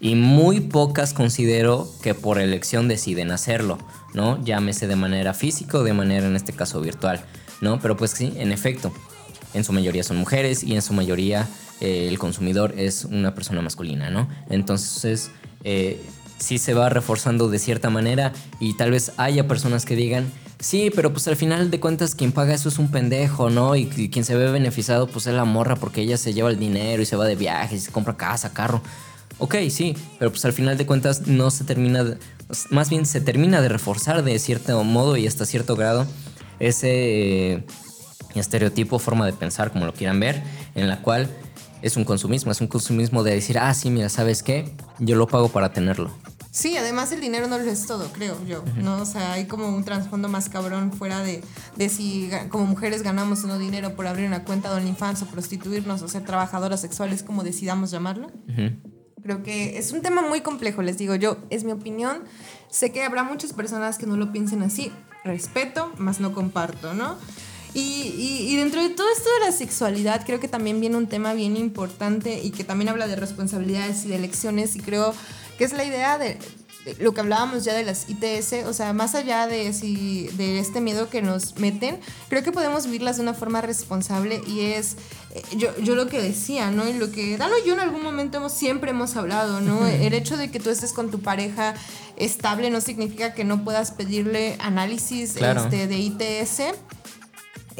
y 0.00 0.14
muy 0.14 0.60
pocas 0.60 1.12
considero 1.12 1.88
que 2.02 2.14
por 2.14 2.38
elección 2.38 2.88
deciden 2.88 3.30
hacerlo, 3.30 3.78
¿no? 4.14 4.42
Llámese 4.44 4.86
de 4.86 4.96
manera 4.96 5.34
física 5.34 5.78
o 5.78 5.82
de 5.82 5.92
manera 5.92 6.26
en 6.26 6.36
este 6.36 6.52
caso 6.52 6.80
virtual, 6.80 7.20
¿no? 7.60 7.80
Pero 7.80 7.96
pues 7.96 8.12
sí, 8.12 8.32
en 8.36 8.52
efecto, 8.52 8.92
en 9.54 9.64
su 9.64 9.72
mayoría 9.72 10.02
son 10.02 10.16
mujeres 10.16 10.62
y 10.62 10.74
en 10.74 10.82
su 10.82 10.92
mayoría 10.92 11.48
eh, 11.80 12.08
el 12.08 12.18
consumidor 12.18 12.74
es 12.76 13.04
una 13.04 13.34
persona 13.34 13.62
masculina, 13.62 14.10
¿no? 14.10 14.28
Entonces, 14.50 15.30
eh, 15.64 16.00
sí 16.38 16.58
se 16.58 16.74
va 16.74 16.88
reforzando 16.88 17.48
de 17.48 17.58
cierta 17.58 17.90
manera 17.90 18.32
y 18.60 18.74
tal 18.74 18.90
vez 18.90 19.12
haya 19.16 19.46
personas 19.48 19.84
que 19.84 19.96
digan, 19.96 20.30
sí, 20.58 20.90
pero 20.94 21.12
pues 21.12 21.28
al 21.28 21.36
final 21.36 21.70
de 21.70 21.80
cuentas 21.80 22.14
quien 22.14 22.32
paga 22.32 22.54
eso 22.54 22.68
es 22.68 22.78
un 22.78 22.90
pendejo, 22.90 23.50
¿no? 23.50 23.76
Y, 23.76 23.86
quien 23.86 24.24
se 24.24 24.34
ve 24.34 24.50
beneficiado 24.50 25.06
pues 25.08 25.26
es 25.26 25.34
la 25.34 25.44
morra 25.44 25.76
porque 25.76 26.00
ella 26.00 26.16
se 26.16 26.32
lleva 26.32 26.50
el 26.50 26.58
dinero 26.58 27.02
y 27.02 27.06
se 27.06 27.16
va 27.16 27.26
de 27.26 27.36
viajes 27.36 27.82
y 27.82 27.84
se 27.84 27.92
compra 27.92 28.16
casa, 28.16 28.52
carro. 28.52 28.82
Ok, 29.38 29.54
sí, 29.70 29.96
pero 30.18 30.32
pues 30.32 30.44
al 30.44 30.52
final 30.52 30.76
de 30.76 30.86
cuentas 30.86 31.28
no 31.28 31.50
se 31.50 31.62
termina, 31.62 32.16
más 32.70 32.90
bien 32.90 33.06
se 33.06 33.20
termina 33.20 33.60
de 33.60 33.68
reforzar 33.68 34.24
de 34.24 34.36
cierto 34.40 34.82
modo 34.82 35.16
y 35.16 35.28
hasta 35.28 35.46
cierto 35.46 35.76
grado 35.76 36.06
ese 36.60 37.52
eh, 37.52 37.66
estereotipo, 38.34 38.98
forma 38.98 39.26
de 39.26 39.32
pensar, 39.32 39.72
como 39.72 39.86
lo 39.86 39.92
quieran 39.92 40.20
ver, 40.20 40.42
en 40.74 40.88
la 40.88 41.02
cual 41.02 41.28
es 41.82 41.96
un 41.96 42.04
consumismo, 42.04 42.50
es 42.50 42.60
un 42.60 42.66
consumismo 42.66 43.22
de 43.22 43.34
decir, 43.34 43.58
ah, 43.58 43.72
sí, 43.74 43.90
mira, 43.90 44.08
¿sabes 44.08 44.42
qué? 44.42 44.74
Yo 44.98 45.16
lo 45.16 45.26
pago 45.26 45.48
para 45.48 45.72
tenerlo. 45.72 46.10
Sí, 46.50 46.76
además 46.76 47.12
el 47.12 47.20
dinero 47.20 47.46
no 47.46 47.58
lo 47.58 47.70
es 47.70 47.86
todo, 47.86 48.10
creo 48.12 48.36
yo, 48.44 48.64
¿no? 48.82 49.00
O 49.00 49.04
sea, 49.04 49.34
hay 49.34 49.44
como 49.44 49.68
un 49.68 49.84
trasfondo 49.84 50.28
más 50.28 50.48
cabrón 50.48 50.92
fuera 50.92 51.20
de, 51.20 51.42
de 51.76 51.88
si 51.88 52.30
como 52.48 52.66
mujeres 52.66 53.02
ganamos 53.02 53.44
o 53.44 53.46
no 53.46 53.58
dinero 53.58 53.94
por 53.94 54.06
abrir 54.06 54.26
una 54.26 54.44
cuenta 54.44 54.70
de 54.70 54.80
OnlyFans 54.80 55.22
o 55.22 55.26
prostituirnos 55.26 56.02
o 56.02 56.08
ser 56.08 56.24
trabajadoras 56.24 56.80
sexuales, 56.80 57.22
como 57.22 57.44
decidamos 57.44 57.90
llamarlo. 57.92 58.32
Creo 59.22 59.42
que 59.42 59.78
es 59.78 59.92
un 59.92 60.00
tema 60.00 60.22
muy 60.22 60.40
complejo, 60.40 60.82
les 60.82 60.96
digo 60.98 61.14
yo, 61.14 61.36
es 61.50 61.64
mi 61.64 61.70
opinión. 61.70 62.24
Sé 62.70 62.92
que 62.92 63.04
habrá 63.04 63.22
muchas 63.22 63.52
personas 63.52 63.98
que 63.98 64.06
no 64.06 64.16
lo 64.16 64.32
piensen 64.32 64.62
así, 64.62 64.90
respeto, 65.28 65.92
más 65.98 66.18
no 66.18 66.32
comparto, 66.32 66.94
¿no? 66.94 67.16
Y, 67.74 68.56
dentro 68.56 68.82
de 68.82 68.88
todo 68.88 69.06
esto 69.10 69.28
de 69.38 69.46
la 69.46 69.52
sexualidad, 69.52 70.24
creo 70.26 70.40
que 70.40 70.48
también 70.48 70.80
viene 70.80 70.96
un 70.96 71.06
tema 71.06 71.34
bien 71.34 71.56
importante 71.56 72.40
y 72.42 72.50
que 72.50 72.64
también 72.64 72.88
habla 72.88 73.06
de 73.06 73.14
responsabilidades 73.14 74.04
y 74.04 74.08
de 74.08 74.16
elecciones 74.16 74.74
y 74.74 74.80
creo 74.80 75.14
que 75.58 75.64
es 75.64 75.72
la 75.72 75.84
idea 75.84 76.18
de, 76.18 76.38
lo 76.98 77.12
que 77.12 77.20
hablábamos 77.20 77.64
ya 77.64 77.74
de 77.74 77.84
las 77.84 78.08
ITS, 78.08 78.66
o 78.66 78.72
sea, 78.72 78.92
más 78.92 79.14
allá 79.14 79.46
de, 79.46 79.72
si, 79.72 80.28
de 80.36 80.58
este 80.58 80.80
miedo 80.80 81.10
que 81.10 81.22
nos 81.22 81.56
meten, 81.58 82.00
creo 82.28 82.42
que 82.42 82.52
podemos 82.52 82.86
vivirlas 82.86 83.16
de 83.16 83.22
una 83.22 83.34
forma 83.34 83.60
responsable 83.60 84.40
y 84.46 84.60
es, 84.60 84.96
eh, 85.34 85.42
yo, 85.56 85.76
yo 85.78 85.94
lo 85.94 86.06
que 86.06 86.20
decía, 86.20 86.70
¿no? 86.70 86.88
Y 86.88 86.94
lo 86.94 87.10
que 87.10 87.36
Dalo 87.36 87.58
y 87.58 87.66
yo 87.66 87.74
en 87.74 87.80
algún 87.80 88.02
momento 88.02 88.38
hemos, 88.38 88.52
siempre 88.52 88.90
hemos 88.90 89.16
hablado, 89.16 89.60
¿no? 89.60 89.86
El 89.86 90.14
hecho 90.14 90.36
de 90.36 90.50
que 90.50 90.60
tú 90.60 90.70
estés 90.70 90.92
con 90.92 91.10
tu 91.10 91.20
pareja 91.20 91.74
estable 92.16 92.70
no 92.70 92.80
significa 92.80 93.34
que 93.34 93.44
no 93.44 93.64
puedas 93.64 93.92
pedirle 93.92 94.56
análisis 94.60 95.36
este, 95.36 95.86
de 95.86 95.98
ITS 95.98 96.62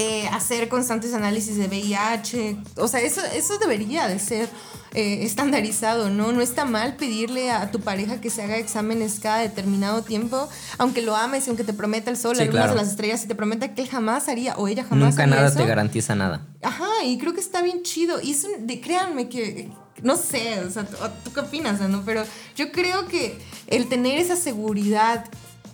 eh, 0.01 0.29
hacer 0.29 0.69
constantes 0.69 1.13
análisis 1.13 1.57
de 1.57 1.67
VIH. 1.67 2.57
O 2.77 2.87
sea, 2.87 3.01
eso, 3.01 3.21
eso 3.35 3.59
debería 3.59 4.07
de 4.07 4.21
ser 4.21 4.49
eh, 4.95 5.25
estandarizado, 5.25 6.09
¿no? 6.09 6.31
No 6.31 6.41
está 6.41 6.65
mal 6.65 6.95
pedirle 6.95 7.51
a 7.51 7.73
tu 7.73 7.81
pareja 7.81 8.21
que 8.21 8.31
se 8.31 8.43
haga 8.43 8.59
exámenes 8.59 9.19
cada 9.19 9.39
determinado 9.39 10.03
tiempo, 10.03 10.49
aunque 10.79 11.03
lo 11.03 11.17
ames 11.17 11.47
y 11.47 11.51
aunque 11.51 11.65
te 11.65 11.73
prometa 11.73 12.13
el 12.13 12.17
sol, 12.17 12.37
de 12.37 12.47
las 12.47 12.89
estrellas, 12.89 13.25
y 13.25 13.27
te 13.27 13.35
prometa 13.35 13.75
que 13.75 13.83
él 13.83 13.89
jamás 13.89 14.29
haría 14.29 14.57
o 14.57 14.69
ella 14.69 14.85
jamás 14.85 15.11
Nunca 15.11 15.27
nada 15.27 15.53
te 15.53 15.67
garantiza 15.67 16.15
nada. 16.15 16.47
Ajá, 16.63 16.89
y 17.05 17.19
creo 17.19 17.35
que 17.35 17.41
está 17.41 17.61
bien 17.61 17.83
chido. 17.83 18.21
Y 18.23 18.31
eso, 18.31 18.47
de, 18.57 18.81
créanme 18.81 19.29
que 19.29 19.69
no 20.05 20.17
sé, 20.17 20.61
o 20.61 20.71
sea, 20.71 20.85
¿tú 20.85 21.33
qué 21.33 21.41
opinas, 21.41 21.81
no? 21.81 22.03
Pero 22.05 22.23
yo 22.55 22.71
creo 22.71 23.09
que 23.09 23.37
el 23.67 23.89
tener 23.89 24.19
esa 24.19 24.37
seguridad 24.37 25.25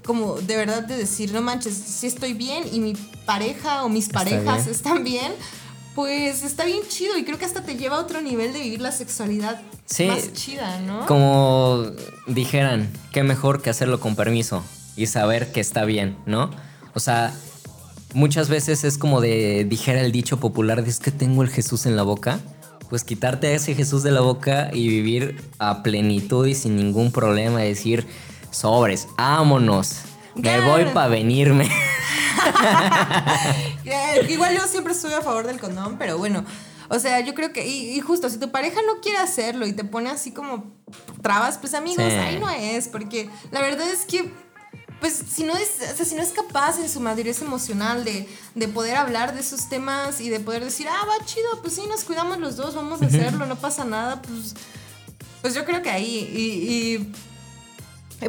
como 0.05 0.35
de 0.35 0.57
verdad 0.57 0.83
de 0.83 0.97
decir, 0.97 1.33
no 1.33 1.43
manches, 1.43 1.75
si 1.75 2.07
estoy 2.07 2.35
bien 2.35 2.65
y 2.73 2.81
mi 2.81 2.95
pareja 3.25 3.85
o 3.85 3.89
mis 3.89 4.09
parejas 4.09 4.67
están 4.67 5.03
bien, 5.03 5.33
pues 5.95 6.43
está 6.43 6.65
bien 6.65 6.81
chido 6.89 7.17
y 7.17 7.25
creo 7.25 7.39
que 7.39 7.45
hasta 7.45 7.63
te 7.63 7.77
lleva 7.77 7.97
a 7.97 8.01
otro 8.01 8.21
nivel 8.21 8.53
de 8.53 8.61
vivir 8.61 8.81
la 8.81 8.93
sexualidad 8.93 9.63
más 10.07 10.33
chida, 10.33 10.81
¿no? 10.81 11.07
Como 11.07 11.87
dijeran, 12.27 12.91
qué 13.13 13.23
mejor 13.23 13.63
que 13.63 13.71
hacerlo 13.71 14.01
con 14.01 14.17
permiso 14.17 14.63
y 14.97 15.07
saber 15.07 15.53
que 15.53 15.61
está 15.61 15.85
bien, 15.85 16.17
¿no? 16.27 16.51
O 16.95 17.01
sea, 17.01 17.33
muchas 18.13 18.49
veces 18.49 18.85
es 18.85 18.99
como 18.99 19.21
de, 19.21 19.65
dijera 19.65 20.01
el 20.01 20.13
dicho 20.13 20.39
popular, 20.39 20.85
de 20.85 20.91
es 20.91 21.01
que 21.01 21.11
tengo 21.11 21.43
el 21.43 21.49
Jesús 21.49 21.87
en 21.87 21.97
la 21.97 22.03
boca. 22.03 22.41
Pues 22.91 23.03
quitarte 23.03 23.49
a 23.49 23.53
ese 23.53 23.75
Jesús 23.75 24.03
de 24.03 24.11
la 24.11 24.21
boca 24.21 24.71
y 24.73 24.89
vivir 24.89 25.43
a 25.59 25.83
plenitud 25.83 26.47
y 26.47 26.55
sin 26.55 26.77
ningún 26.77 27.11
problema, 27.11 27.61
decir, 27.61 28.07
Sobres, 28.55 29.09
vámonos. 29.17 29.97
Me 30.37 30.61
voy 30.61 30.85
para 30.87 31.09
venirme. 31.09 31.69
Igual 34.29 34.55
yo 34.55 34.67
siempre 34.69 34.93
estoy 34.93 35.13
a 35.13 35.23
favor 35.23 35.45
del 35.47 35.59
condón, 35.59 35.97
pero 35.99 36.19
bueno. 36.19 36.45
O 36.89 37.01
sea, 37.01 37.19
yo 37.21 37.35
creo 37.35 37.53
que, 37.53 37.67
y, 37.67 37.99
justo, 38.01 38.31
si 38.31 38.39
tu 38.39 38.53
pareja 38.53 38.81
no 38.87 39.01
quiere 39.01 39.19
hacerlo 39.19 39.67
y 39.67 39.73
te 39.73 39.83
pone 39.83 40.11
así 40.11 40.31
como 40.31 40.73
trabas, 41.21 41.59
pues 41.59 41.75
amigos, 41.75 42.05
ahí 42.05 42.39
no 42.39 42.49
es, 42.49 42.87
porque 42.89 43.29
la 43.51 43.61
verdad 43.61 43.89
es 43.89 44.05
que, 44.05 44.33
pues 45.01 45.15
si 45.15 45.43
no 45.43 45.57
es, 45.57 45.81
o 45.93 45.97
sea, 45.97 46.07
si 46.07 46.15
no 46.15 46.23
es 46.23 46.31
capaz 46.31 46.79
en 46.79 46.89
su 46.89 47.01
madurez 47.01 47.43
emocional 47.43 48.05
de, 48.05 48.29
de, 48.55 48.69
poder 48.69 48.97
hablar 48.97 49.35
de 49.35 49.41
esos 49.41 49.69
temas 49.69 50.21
y 50.21 50.29
de 50.29 50.39
poder 50.39 50.63
decir, 50.63 50.87
ah, 50.89 51.05
va 51.09 51.25
chido, 51.25 51.61
pues 51.63 51.75
sí, 51.75 51.83
nos 51.89 52.05
cuidamos 52.05 52.39
los 52.39 52.55
dos, 52.57 52.77
vamos 52.77 53.03
a 53.03 53.07
hacerlo, 53.07 53.47
no 53.47 53.57
pasa 53.57 53.85
nada, 53.85 54.23
pues, 54.23 54.55
pues 55.41 55.55
yo 55.55 55.65
creo 55.65 55.83
que 55.83 55.91
ahí, 55.91 56.19
y 56.19 57.13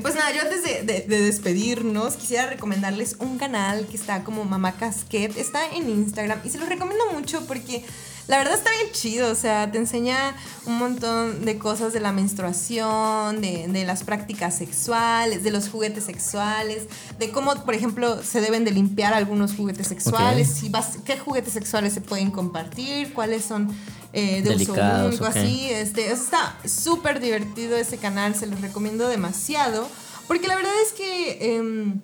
pues 0.02 0.16
nada, 0.16 0.32
yo 0.34 0.42
antes 0.42 0.64
de, 0.64 1.02
despedirnos, 1.08 2.16
quisiera 2.16 2.48
recomendarles 2.48 3.16
un 3.20 3.38
canal 3.38 3.88
que 3.88 3.96
está 3.96 4.24
como 4.24 4.44
Mamá 4.44 4.74
Casquet. 4.74 5.38
Está 5.38 5.70
en 5.74 5.90
Instagram 5.90 6.40
y 6.44 6.50
se 6.50 6.58
los 6.58 6.68
recomiendo 6.68 7.06
mucho 7.14 7.46
porque 7.48 7.86
la 8.28 8.40
verdad 8.40 8.56
está 8.56 8.72
bien 8.72 8.92
chido. 8.92 9.32
O 9.32 9.36
sea, 9.36 9.72
te 9.72 9.78
enseña 9.78 10.36
un 10.66 10.78
montón 10.78 11.46
de 11.46 11.58
cosas 11.58 11.94
de 11.94 12.00
la 12.00 12.12
menstruación, 12.12 13.42
de, 13.42 13.84
las 13.86 14.04
prácticas 14.04 14.58
sexuales, 14.58 15.44
de 15.44 15.52
los 15.52 15.70
juguetes 15.70 16.04
sexuales, 16.04 16.88
de 17.20 17.32
cómo, 17.32 17.54
por 17.64 17.74
ejemplo, 17.74 18.22
se 18.24 18.42
deben 18.42 18.66
de 18.66 18.72
limpiar 18.72 19.14
algunos 19.14 19.56
juguetes 19.56 19.88
sexuales, 19.88 20.64
qué 21.06 21.18
juguetes 21.18 21.54
sexuales 21.54 21.94
se 21.94 22.02
pueden 22.02 22.32
compartir, 22.32 23.14
cuáles 23.14 23.46
son 23.46 23.74
eh, 24.16 24.42
de 24.42 24.56
uso 24.56 24.74
único, 24.74 25.26
así. 25.26 25.70
Este, 25.70 26.12
está 26.12 26.58
súper 26.66 27.20
divertido 27.20 27.76
ese 27.76 27.98
canal, 27.98 28.34
se 28.34 28.48
los 28.48 28.62
recomiendo 28.62 29.10
demasiado. 29.10 29.88
Porque 30.28 30.48
la 30.48 30.56
verdad 30.56 30.72
es 30.86 30.94
que, 30.94 31.58
em, 31.58 32.02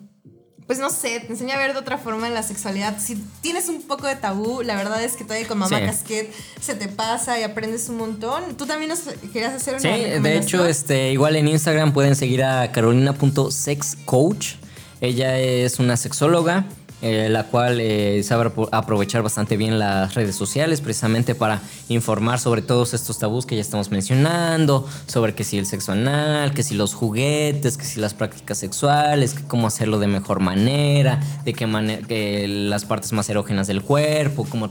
pues 0.67 0.77
no 0.77 0.89
sé, 0.89 1.21
te 1.21 1.27
enseña 1.27 1.55
a 1.55 1.57
ver 1.57 1.73
de 1.73 1.79
otra 1.79 1.97
forma 1.97 2.29
la 2.29 2.43
sexualidad. 2.43 2.97
Si 2.99 3.15
tienes 3.41 3.69
un 3.69 3.81
poco 3.83 4.07
de 4.07 4.15
tabú, 4.17 4.61
la 4.61 4.75
verdad 4.75 5.01
es 5.03 5.15
que 5.15 5.23
todavía 5.23 5.47
con 5.47 5.57
Mamá 5.57 5.79
Casquet 5.79 6.31
se 6.59 6.75
te 6.75 6.89
pasa 6.89 7.39
y 7.39 7.43
aprendes 7.43 7.87
un 7.89 7.97
montón. 7.97 8.55
Tú 8.57 8.65
también 8.65 8.89
nos 8.89 8.99
querías 9.31 9.53
hacer 9.53 9.75
una 9.75 9.81
Sí, 9.81 10.19
de 10.21 10.37
hecho, 10.37 10.65
este, 10.65 11.13
igual 11.13 11.37
en 11.37 11.47
Instagram 11.47 11.93
pueden 11.93 12.15
seguir 12.15 12.43
a 12.43 12.71
carolina.sexcoach. 12.71 14.55
Ella 14.99 15.39
es 15.39 15.79
una 15.79 15.97
sexóloga. 15.97 16.65
Eh, 17.01 17.29
la 17.29 17.45
cual 17.45 17.79
eh, 17.81 18.21
sabe 18.21 18.51
aprovechar 18.71 19.23
bastante 19.23 19.57
bien 19.57 19.79
las 19.79 20.13
redes 20.13 20.35
sociales 20.35 20.81
precisamente 20.81 21.33
para 21.33 21.59
informar 21.89 22.37
sobre 22.37 22.61
todos 22.61 22.93
estos 22.93 23.17
tabús 23.17 23.47
que 23.47 23.55
ya 23.55 23.61
estamos 23.61 23.89
mencionando, 23.89 24.87
sobre 25.07 25.33
que 25.33 25.43
si 25.43 25.57
el 25.57 25.65
sexo 25.65 25.93
anal, 25.93 26.53
que 26.53 26.61
si 26.61 26.75
los 26.75 26.93
juguetes, 26.93 27.77
que 27.77 27.85
si 27.85 27.99
las 27.99 28.13
prácticas 28.13 28.59
sexuales, 28.59 29.33
que 29.33 29.43
cómo 29.47 29.65
hacerlo 29.65 29.97
de 29.97 30.05
mejor 30.05 30.41
manera, 30.41 31.19
de 31.43 31.53
qué 31.53 31.65
manera, 31.65 32.05
que 32.07 32.47
las 32.47 32.85
partes 32.85 33.13
más 33.13 33.27
erógenas 33.29 33.65
del 33.65 33.81
cuerpo, 33.81 34.45
cómo 34.47 34.69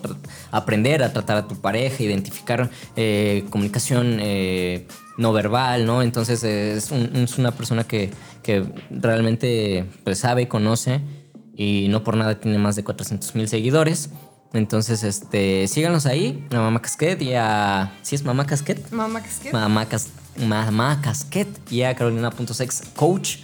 aprender 0.52 1.02
a 1.02 1.12
tratar 1.12 1.36
a 1.36 1.48
tu 1.48 1.60
pareja, 1.60 2.00
identificar 2.04 2.70
eh, 2.94 3.44
comunicación 3.50 4.20
no 5.16 5.32
verbal, 5.32 5.84
¿no? 5.84 6.00
Entonces 6.00 6.44
es, 6.44 6.92
una 7.36 7.50
persona 7.50 7.82
que, 7.84 8.10
que 8.44 8.64
realmente 8.90 9.84
pues, 10.04 10.20
sabe, 10.20 10.46
conoce 10.46 11.00
y 11.60 11.88
no 11.88 12.02
por 12.02 12.16
nada 12.16 12.40
tiene 12.40 12.56
más 12.56 12.74
de 12.74 12.84
400 12.84 13.34
mil 13.34 13.46
seguidores. 13.46 14.08
Entonces, 14.54 15.02
este, 15.02 15.68
síganos 15.68 16.06
ahí, 16.06 16.46
a 16.52 16.56
Mamá 16.56 16.80
Casquet 16.80 17.20
y 17.20 17.34
a... 17.34 17.92
¿Sí 18.00 18.14
es 18.14 18.24
Mamá 18.24 18.46
Casquet? 18.46 18.90
Mamá 18.90 19.22
Casquet. 19.22 19.52
Mamá, 19.52 19.86
Mamá 20.38 21.00
Casquet 21.02 21.48
y 21.70 21.82
a 21.82 21.94
Carolina.sex 21.94 22.82
Coach. 22.96 23.40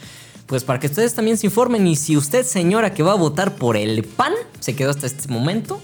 Pues 0.46 0.64
para 0.64 0.81
que 0.81 0.87
ustedes 0.87 1.12
también 1.14 1.37
se 1.37 1.46
informen 1.46 1.87
y 1.87 1.94
si 1.94 2.16
usted, 2.16 2.46
señora, 2.46 2.94
que 2.94 3.02
va 3.02 3.12
a 3.12 3.16
votar 3.16 3.57
por 3.57 3.76
el 3.76 4.02
PAN, 4.02 4.33
se 4.61 4.74
quedó 4.74 4.90
hasta 4.90 5.07
este 5.07 5.29
momento, 5.29 5.79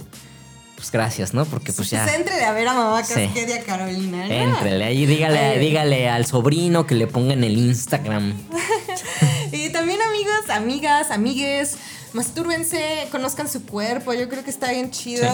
pues 0.76 0.90
gracias, 0.90 1.34
¿no? 1.34 1.44
Porque 1.44 1.74
pues 1.74 1.90
ya. 1.90 2.02
Pues 2.02 2.16
entrele 2.16 2.44
a 2.44 2.52
ver 2.52 2.66
a 2.66 2.72
mamá 2.72 3.04
Sí. 3.04 3.12
Casquedia 3.12 3.62
Carolina. 3.62 4.26
¿no? 4.26 4.32
Entrele 4.32 4.84
ahí, 4.84 5.04
dígale, 5.04 5.38
Ay. 5.38 5.58
dígale 5.58 6.08
al 6.08 6.24
sobrino 6.24 6.86
que 6.86 6.94
le 6.94 7.06
ponga 7.06 7.34
en 7.34 7.44
el 7.44 7.58
Instagram. 7.58 8.32
Y 9.52 9.68
también 9.68 10.00
amigos, 10.00 10.48
amigas, 10.48 11.10
amigues, 11.10 11.76
mastúrbense, 12.14 13.08
conozcan 13.10 13.48
su 13.48 13.64
cuerpo. 13.64 14.12
Yo 14.12 14.28
creo 14.28 14.44
que 14.44 14.50
está 14.50 14.70
bien 14.70 14.90
chido. 14.90 15.28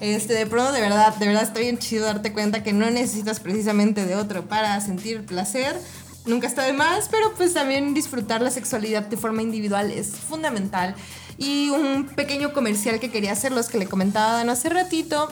Este, 0.00 0.34
de 0.34 0.46
pronto, 0.46 0.72
de 0.72 0.80
verdad, 0.80 1.14
de 1.16 1.26
verdad 1.26 1.42
está 1.44 1.60
bien 1.60 1.78
chido 1.78 2.06
darte 2.06 2.32
cuenta 2.32 2.62
que 2.62 2.72
no 2.72 2.90
necesitas 2.90 3.40
precisamente 3.40 4.04
de 4.04 4.16
otro 4.16 4.46
para 4.48 4.80
sentir 4.80 5.24
placer. 5.24 5.78
Nunca 6.24 6.46
está 6.46 6.62
de 6.62 6.72
más, 6.72 7.08
pero 7.10 7.34
pues 7.34 7.52
también 7.52 7.94
disfrutar 7.94 8.42
la 8.42 8.50
sexualidad 8.50 9.02
de 9.02 9.16
forma 9.16 9.42
individual 9.42 9.90
es 9.90 10.10
fundamental. 10.10 10.94
Y 11.36 11.70
un 11.70 12.06
pequeño 12.06 12.52
comercial 12.52 13.00
que 13.00 13.10
quería 13.10 13.32
hacerlos, 13.32 13.68
que 13.68 13.78
le 13.78 13.86
comentaba 13.86 14.34
Dan 14.34 14.48
hace 14.48 14.68
ratito, 14.68 15.28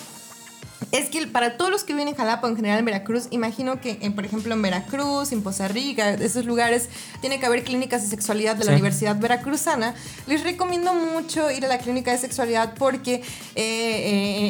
es 0.93 1.09
que 1.11 1.27
para 1.27 1.57
todos 1.57 1.71
los 1.71 1.85
que 1.85 1.93
viven 1.93 2.09
en 2.09 2.15
Jalapa, 2.15 2.49
en 2.49 2.57
general 2.57 2.79
en 2.79 2.85
Veracruz, 2.85 3.25
imagino 3.31 3.81
que, 3.81 3.99
en, 4.01 4.15
por 4.15 4.25
ejemplo, 4.25 4.55
en 4.55 4.63
Veracruz, 4.63 5.31
en 5.33 5.43
Poza 5.43 5.69
Rica, 5.69 6.17
de 6.17 6.25
esos 6.27 6.45
lugares, 6.47 6.89
tiene 7.21 7.39
que 7.39 7.47
haber 7.47 7.65
clínicas 7.65 8.03
de 8.03 8.09
sexualidad 8.09 8.57
de 8.57 8.65
la 8.65 8.71
Sí. 8.73 8.75
Universidad 8.75 9.17
Veracruzana. 9.19 9.95
Les 10.27 10.43
recomiendo 10.43 10.95
mucho 10.95 11.51
ir 11.51 11.65
a 11.65 11.69
la 11.69 11.79
clínica 11.79 12.11
de 12.13 12.19
sexualidad 12.19 12.75
porque 12.79 13.17
eh, 13.17 13.23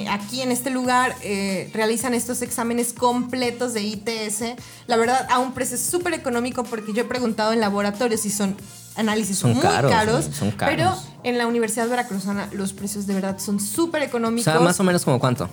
eh, 0.05 0.07
aquí 0.09 0.40
en 0.43 0.53
este 0.53 0.71
lugar 0.71 1.14
eh, 1.23 1.69
realizan 1.75 2.14
estos 2.14 2.43
exámenes 2.43 2.93
completos 2.93 3.75
de 3.75 3.83
ITS. 3.83 4.55
La 4.87 4.97
verdad, 4.97 5.27
a 5.31 5.38
un 5.40 5.53
precio 5.53 5.77
súper 5.79 6.14
económico 6.14 6.64
porque 6.64 6.93
yo 6.93 7.03
he 7.03 7.07
preguntado 7.07 7.53
en 7.53 7.61
laboratorios 7.61 8.21
si 8.21 8.31
son 8.31 8.57
análisis 8.97 9.38
Son 9.38 9.53
muy 9.53 9.62
caros, 9.62 10.29
son 10.37 10.51
caros. 10.53 10.75
pero 10.77 10.97
en 11.23 11.38
la 11.38 11.47
Universidad 11.47 11.88
Veracruzana 11.88 12.49
los 12.53 12.73
precios 12.73 13.07
de 13.07 13.14
verdad 13.14 13.38
son 13.38 13.61
súper 13.61 14.03
O 14.03 14.05
económicos. 14.05 14.45
sea, 14.45 14.61
más 14.61 14.79
o 14.81 14.85
menos 14.85 15.05
como 15.05 15.19
cuánto. 15.21 15.49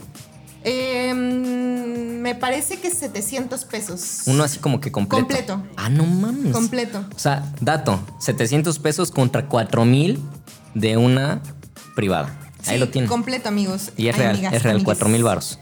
Eh, 0.69 1.13
mm, 1.13 2.21
me 2.21 2.35
parece 2.35 2.77
que 2.79 2.91
700 2.91 3.63
pesos. 3.65 4.23
Uno 4.25 4.43
así 4.43 4.59
como 4.59 4.81
que 4.81 4.91
completo. 4.91 5.25
Completo. 5.25 5.63
Ah, 5.77 5.89
no 5.89 6.05
mames. 6.05 6.51
Completo. 6.51 7.05
O 7.15 7.19
sea, 7.19 7.51
dato, 7.61 7.99
700 8.19 8.77
pesos 8.79 9.11
contra 9.11 9.47
4000 9.47 10.19
de 10.73 10.97
una 10.97 11.41
privada. 11.95 12.37
Ahí 12.65 12.73
Sí, 12.75 12.77
lo 12.79 12.89
tiene. 12.89 13.07
Completo, 13.07 13.47
amigos. 13.47 13.91
Y 13.95 14.07
es 14.09 14.15
Ay, 14.15 14.21
real, 14.21 14.35
amigas, 14.35 14.53
es 14.53 14.63
real, 14.63 14.75
amigues. 14.75 14.85
4000 14.85 15.23
varos. 15.23 15.59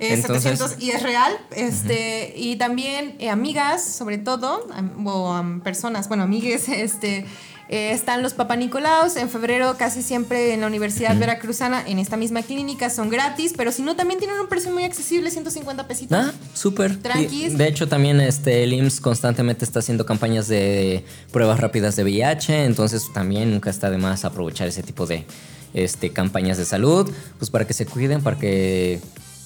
Eh, 0.00 0.20
700 0.20 0.76
y 0.80 0.90
es 0.90 1.02
real. 1.02 1.32
Este, 1.54 2.34
Y 2.36 2.56
también 2.56 3.14
eh, 3.20 3.30
amigas, 3.30 3.84
sobre 3.84 4.18
todo, 4.18 4.66
o 5.04 5.42
personas, 5.62 6.08
bueno, 6.08 6.24
amigues, 6.24 6.68
este, 6.68 7.24
eh, 7.72 7.92
están 7.92 8.22
los 8.22 8.34
Papa 8.34 8.54
Nicolaos. 8.54 9.16
En 9.16 9.30
febrero, 9.30 9.76
casi 9.78 10.02
siempre 10.02 10.52
en 10.52 10.60
la 10.60 10.66
Universidad 10.66 11.16
Veracruzana, 11.16 11.82
en 11.86 11.98
esta 11.98 12.18
misma 12.18 12.42
clínica, 12.42 12.90
son 12.90 13.08
gratis, 13.08 13.54
pero 13.56 13.72
si 13.72 13.80
no, 13.80 13.96
también 13.96 14.20
tienen 14.20 14.38
un 14.38 14.46
precio 14.46 14.70
muy 14.70 14.84
accesible, 14.84 15.30
150 15.30 15.88
pesitos. 15.88 16.18
Ah, 16.20 16.32
súper. 16.52 16.98
Tranquis. 16.98 17.56
De 17.56 17.66
hecho, 17.66 17.88
también 17.88 18.20
este, 18.20 18.62
el 18.62 18.74
IMSS 18.74 19.00
constantemente 19.00 19.64
está 19.64 19.78
haciendo 19.78 20.04
campañas 20.04 20.48
de 20.48 21.02
pruebas 21.32 21.60
rápidas 21.60 21.96
de 21.96 22.02
VIH, 22.04 22.66
entonces 22.66 23.10
también 23.14 23.50
nunca 23.50 23.70
está 23.70 23.88
de 23.88 23.96
más 23.96 24.26
aprovechar 24.26 24.68
ese 24.68 24.82
tipo 24.82 25.06
de 25.06 25.24
este, 25.72 26.10
campañas 26.10 26.58
de 26.58 26.66
salud, 26.66 27.10
pues 27.38 27.50
para 27.50 27.66
que 27.66 27.72
se 27.72 27.86
cuiden, 27.86 28.22
para 28.22 28.38
que, 28.38 29.00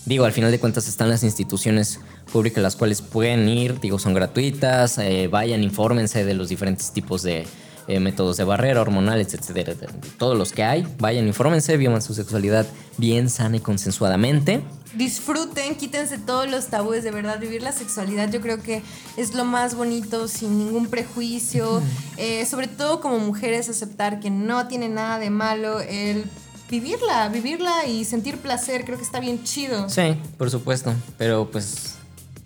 digo, 0.05 0.25
al 0.25 0.33
final 0.33 0.51
de 0.51 0.59
cuentas 0.59 0.89
están 0.89 1.09
las 1.11 1.23
instituciones 1.23 2.01
públicas 2.33 2.61
las 2.61 2.75
cuales 2.75 3.03
pueden 3.03 3.49
ir, 3.49 3.79
digo, 3.79 4.01
son 4.01 4.15
gratuitas, 4.15 4.99
eh, 4.99 5.29
vayan, 5.29 5.63
infórmense 5.63 6.25
de 6.25 6.35
los 6.35 6.49
diferentes 6.49 6.91
tipos 6.91 7.23
de 7.23 7.47
eh, 7.89 8.01
métodos 8.01 8.37
de 8.37 8.45
barrera, 8.45 8.81
hormonales, 8.81 9.35
etcétera, 9.35 9.75
todos 10.19 10.37
los 10.37 10.53
que 10.53 10.65
hay, 10.65 10.87
vayan, 10.99 11.27
infórmense, 11.27 11.77
vivan 11.77 12.03
su 12.03 12.15
sexualidad 12.15 12.67
bien 12.99 13.29
sana 13.31 13.57
y 13.57 13.61
consensuadamente. 13.61 14.63
disfruten, 14.95 15.75
quítense 15.77 16.17
todos 16.19 16.51
los 16.51 16.67
tabúes, 16.69 17.05
de 17.05 17.11
verdad, 17.11 17.39
vivir 17.39 17.63
la 17.63 17.73
sexualidad 17.73 18.31
yo 18.31 18.41
creo 18.41 18.63
que 18.63 18.83
es 19.17 19.35
lo 19.35 19.45
más 19.45 19.75
bonito, 19.75 20.27
sin 20.29 20.59
ningún 20.59 20.87
prejuicio, 20.89 21.83
Eh, 22.19 22.47
sobre 22.47 22.67
todo 22.67 23.01
como 23.01 23.19
mujeres 23.19 23.69
aceptar 23.69 24.21
que 24.21 24.31
no 24.31 24.69
tiene 24.69 24.89
nada 24.89 25.19
de 25.19 25.29
malo 25.29 25.81
el 25.81 26.25
vivirla, 26.71 27.29
vivirla 27.29 27.87
y 27.87 28.05
sentir 28.05 28.39
placer, 28.39 28.85
creo 28.85 28.97
que 28.97 29.05
está 29.05 29.21
bien 29.21 29.45
chido. 29.45 29.89
Sí, 29.89 30.17
por 30.39 30.51
supuesto. 30.51 30.95
Pero 31.19 31.51
pues 31.51 31.95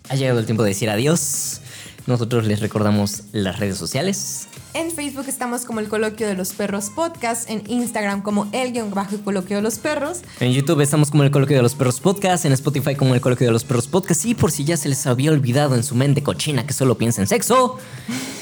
ha 0.09 0.15
llegado 0.15 0.39
el 0.39 0.45
tiempo 0.45 0.63
de 0.63 0.69
decir 0.69 0.89
adiós. 0.89 1.61
Nosotros 2.07 2.45
les 2.45 2.59
recordamos 2.59 3.23
las 3.31 3.59
redes 3.59 3.77
sociales. 3.77 4.47
En 4.73 4.89
Facebook 4.89 5.25
estamos 5.27 5.65
como 5.65 5.81
el 5.81 5.89
Coloquio 5.89 6.27
de 6.27 6.33
los 6.33 6.53
Perros 6.53 6.89
Podcast, 6.89 7.49
en 7.49 7.61
Instagram 7.67 8.21
como 8.21 8.47
el 8.53 8.71
guion 8.71 8.91
bajo 8.91 9.17
Coloquio 9.17 9.57
de 9.57 9.61
los 9.61 9.77
Perros. 9.79 10.21
En 10.39 10.53
YouTube 10.53 10.79
estamos 10.79 11.11
como 11.11 11.23
el 11.23 11.31
Coloquio 11.31 11.57
de 11.57 11.63
los 11.63 11.75
Perros 11.75 11.99
Podcast. 11.99 12.45
En 12.45 12.53
Spotify 12.53 12.95
como 12.95 13.13
el 13.13 13.21
Coloquio 13.21 13.47
de 13.47 13.53
los 13.53 13.65
Perros 13.65 13.87
Podcast. 13.87 14.25
Y 14.25 14.33
por 14.33 14.51
si 14.51 14.63
ya 14.63 14.77
se 14.77 14.87
les 14.87 15.05
había 15.07 15.31
olvidado 15.31 15.75
en 15.75 15.83
su 15.83 15.95
mente 15.95 16.23
cochina 16.23 16.65
que 16.65 16.73
solo 16.73 16.97
piensa 16.97 17.21
en 17.21 17.27
sexo. 17.27 17.77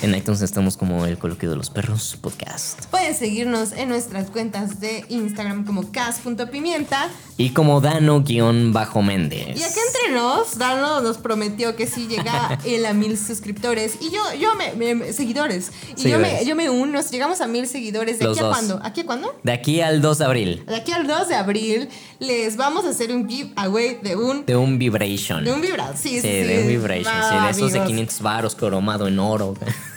En 0.02 0.16
iTunes 0.16 0.42
estamos 0.42 0.78
como 0.78 1.06
el 1.06 1.18
Coloquio 1.18 1.50
de 1.50 1.56
los 1.56 1.70
Perros 1.70 2.18
Podcast. 2.22 2.86
Pueden 2.86 3.16
seguirnos 3.16 3.72
en 3.72 3.90
nuestras 3.90 4.30
cuentas 4.30 4.80
de 4.80 5.06
Instagram 5.10 5.66
como 5.66 5.92
cas.pimienta. 5.92 7.10
Y 7.38 7.50
como 7.52 7.82
Dano-Méndez. 7.82 9.58
Y 9.60 9.64
acá 9.64 9.80
entre 10.10 10.20
nos, 10.22 10.58
Dano 10.58 11.02
nos 11.02 11.18
prometió 11.18 11.76
que 11.76 11.88
si 11.88 12.08
llega 12.08 12.58
él 12.66 12.86
a 12.86 12.94
mil 12.94 13.18
suscriptores 13.18 13.98
y 14.02 14.12
yo, 14.12 14.22
yo 14.40 14.50
me, 14.56 14.96
me- 14.96 15.14
seguidores. 15.14 15.72
Y 15.98 16.10
yo 16.10 16.20
me, 16.20 16.44
yo 16.46 16.56
me 16.56 16.70
uno, 16.70 17.00
llegamos 17.10 17.42
a 17.42 17.48
mil 17.48 17.68
seguidores, 17.68 18.20
¿de 18.20 18.26
Los 18.26 18.38
aquí 18.38 18.44
a 18.44 18.48
dos. 18.48 18.56
cuándo? 18.58 18.80
¿Aquí 18.84 19.02
a 19.02 19.06
cuándo? 19.06 19.36
De 19.44 19.52
aquí 19.52 19.82
al 19.82 20.02
2 20.02 20.18
de 20.20 20.26
abril. 20.26 20.64
De 20.68 20.76
aquí 20.76 20.92
al 20.92 21.08
2 21.08 21.28
de 21.28 21.36
abril 21.36 21.90
les 22.20 22.58
vamos 22.58 22.86
a 22.86 22.90
hacer 22.90 23.12
un 23.12 23.28
giveaway 23.30 24.00
de 24.02 24.16
un, 24.16 24.46
De 24.46 24.56
un 24.56 24.78
Vibration. 24.78 25.44
de 25.44 25.52
un 25.54 25.62
vibrador. 25.62 25.96
Sí, 25.98 26.10
sí, 26.10 26.22
Sí, 26.22 26.28
sí. 26.28 26.30
de 26.44 26.62
un 26.62 26.68
Vibration. 26.68 27.14
Sí, 27.30 27.36
de 27.46 27.50
esos 27.52 27.72
de 27.72 27.80
amigos. 27.80 27.88
500 27.88 28.22
varos 28.22 28.56
cromado 28.56 29.08
en 29.08 29.20
oro. 29.20 29.56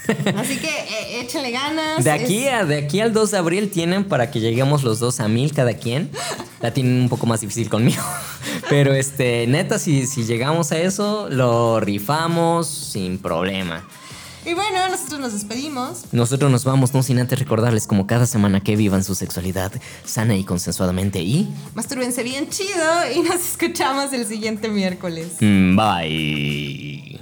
Así 0.37 0.57
que 0.59 0.69
eh, 0.69 1.21
échenle 1.21 1.51
ganas. 1.51 2.03
De 2.05 2.11
aquí, 2.11 2.45
Es- 2.47 2.53
a, 2.55 2.65
de 2.65 2.79
aquí 2.79 3.01
al 3.01 3.13
2 3.13 3.31
de 3.31 3.39
abril 3.39 3.71
tienen 3.71 4.05
para 4.05 4.31
que 4.31 4.41
lleguemos 4.41 4.83
los 4.83 4.99
dos 4.99 5.21
a 5.21 5.29
mil 5.29 5.53
cada 5.53 5.75
quien. 5.75 6.11
La 6.61 6.73
tienen 6.73 7.03
un 7.03 7.09
poco 7.09 7.27
más 7.27 7.41
difícil 7.41 7.69
conmigo. 7.69 8.03
Pero 8.69 8.95
este, 8.95 9.47
neta, 9.47 9.79
si, 9.79 10.07
si 10.07 10.25
llegamos 10.25 10.73
a 10.73 10.79
eso, 10.79 11.29
lo 11.31 11.81
rifamos 11.81 12.67
sin 12.69 13.19
problema. 13.19 13.87
Y 14.45 14.55
bueno, 14.55 14.89
nosotros 14.89 15.21
nos 15.21 15.33
despedimos. 15.35 16.03
Nosotros 16.11 16.51
nos 16.51 16.65
vamos, 16.65 16.93
no 16.95 17.05
sin 17.05 17.21
antes 17.21 17.39
recordarles 17.39 17.87
como 17.87 18.09
cada 18.09 18.27
semana 18.27 18.61
que 18.61 18.75
vivan 18.75 19.05
su 19.05 19.15
sexualidad 19.15 19.71
sana 20.05 20.35
y 20.35 20.43
consensuadamente. 20.43 21.21
Y 21.23 21.49
Mastúrbense 21.75 22.25
bien 22.25 22.49
chido 22.49 23.13
y 23.15 23.21
nos 23.21 23.37
escuchamos 23.37 24.13
el 24.13 24.27
siguiente 24.27 24.69
miércoles. 24.69 25.29
mm, 25.41 25.77
bye. 25.77 27.21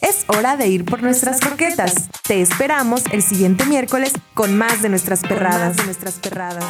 Es 0.00 0.24
hora 0.28 0.56
de 0.56 0.68
ir 0.68 0.84
por 0.84 1.02
nuestras 1.02 1.40
croquetas. 1.40 2.08
Te 2.26 2.40
esperamos 2.40 3.02
el 3.12 3.22
siguiente 3.22 3.64
miércoles 3.64 4.12
con 4.34 4.56
más 4.56 4.82
de 4.82 4.88
nuestras 4.88 5.20
perradas. 5.20 5.76
de 5.76 5.84
nuestras 5.84 6.14
perradas. 6.14 6.64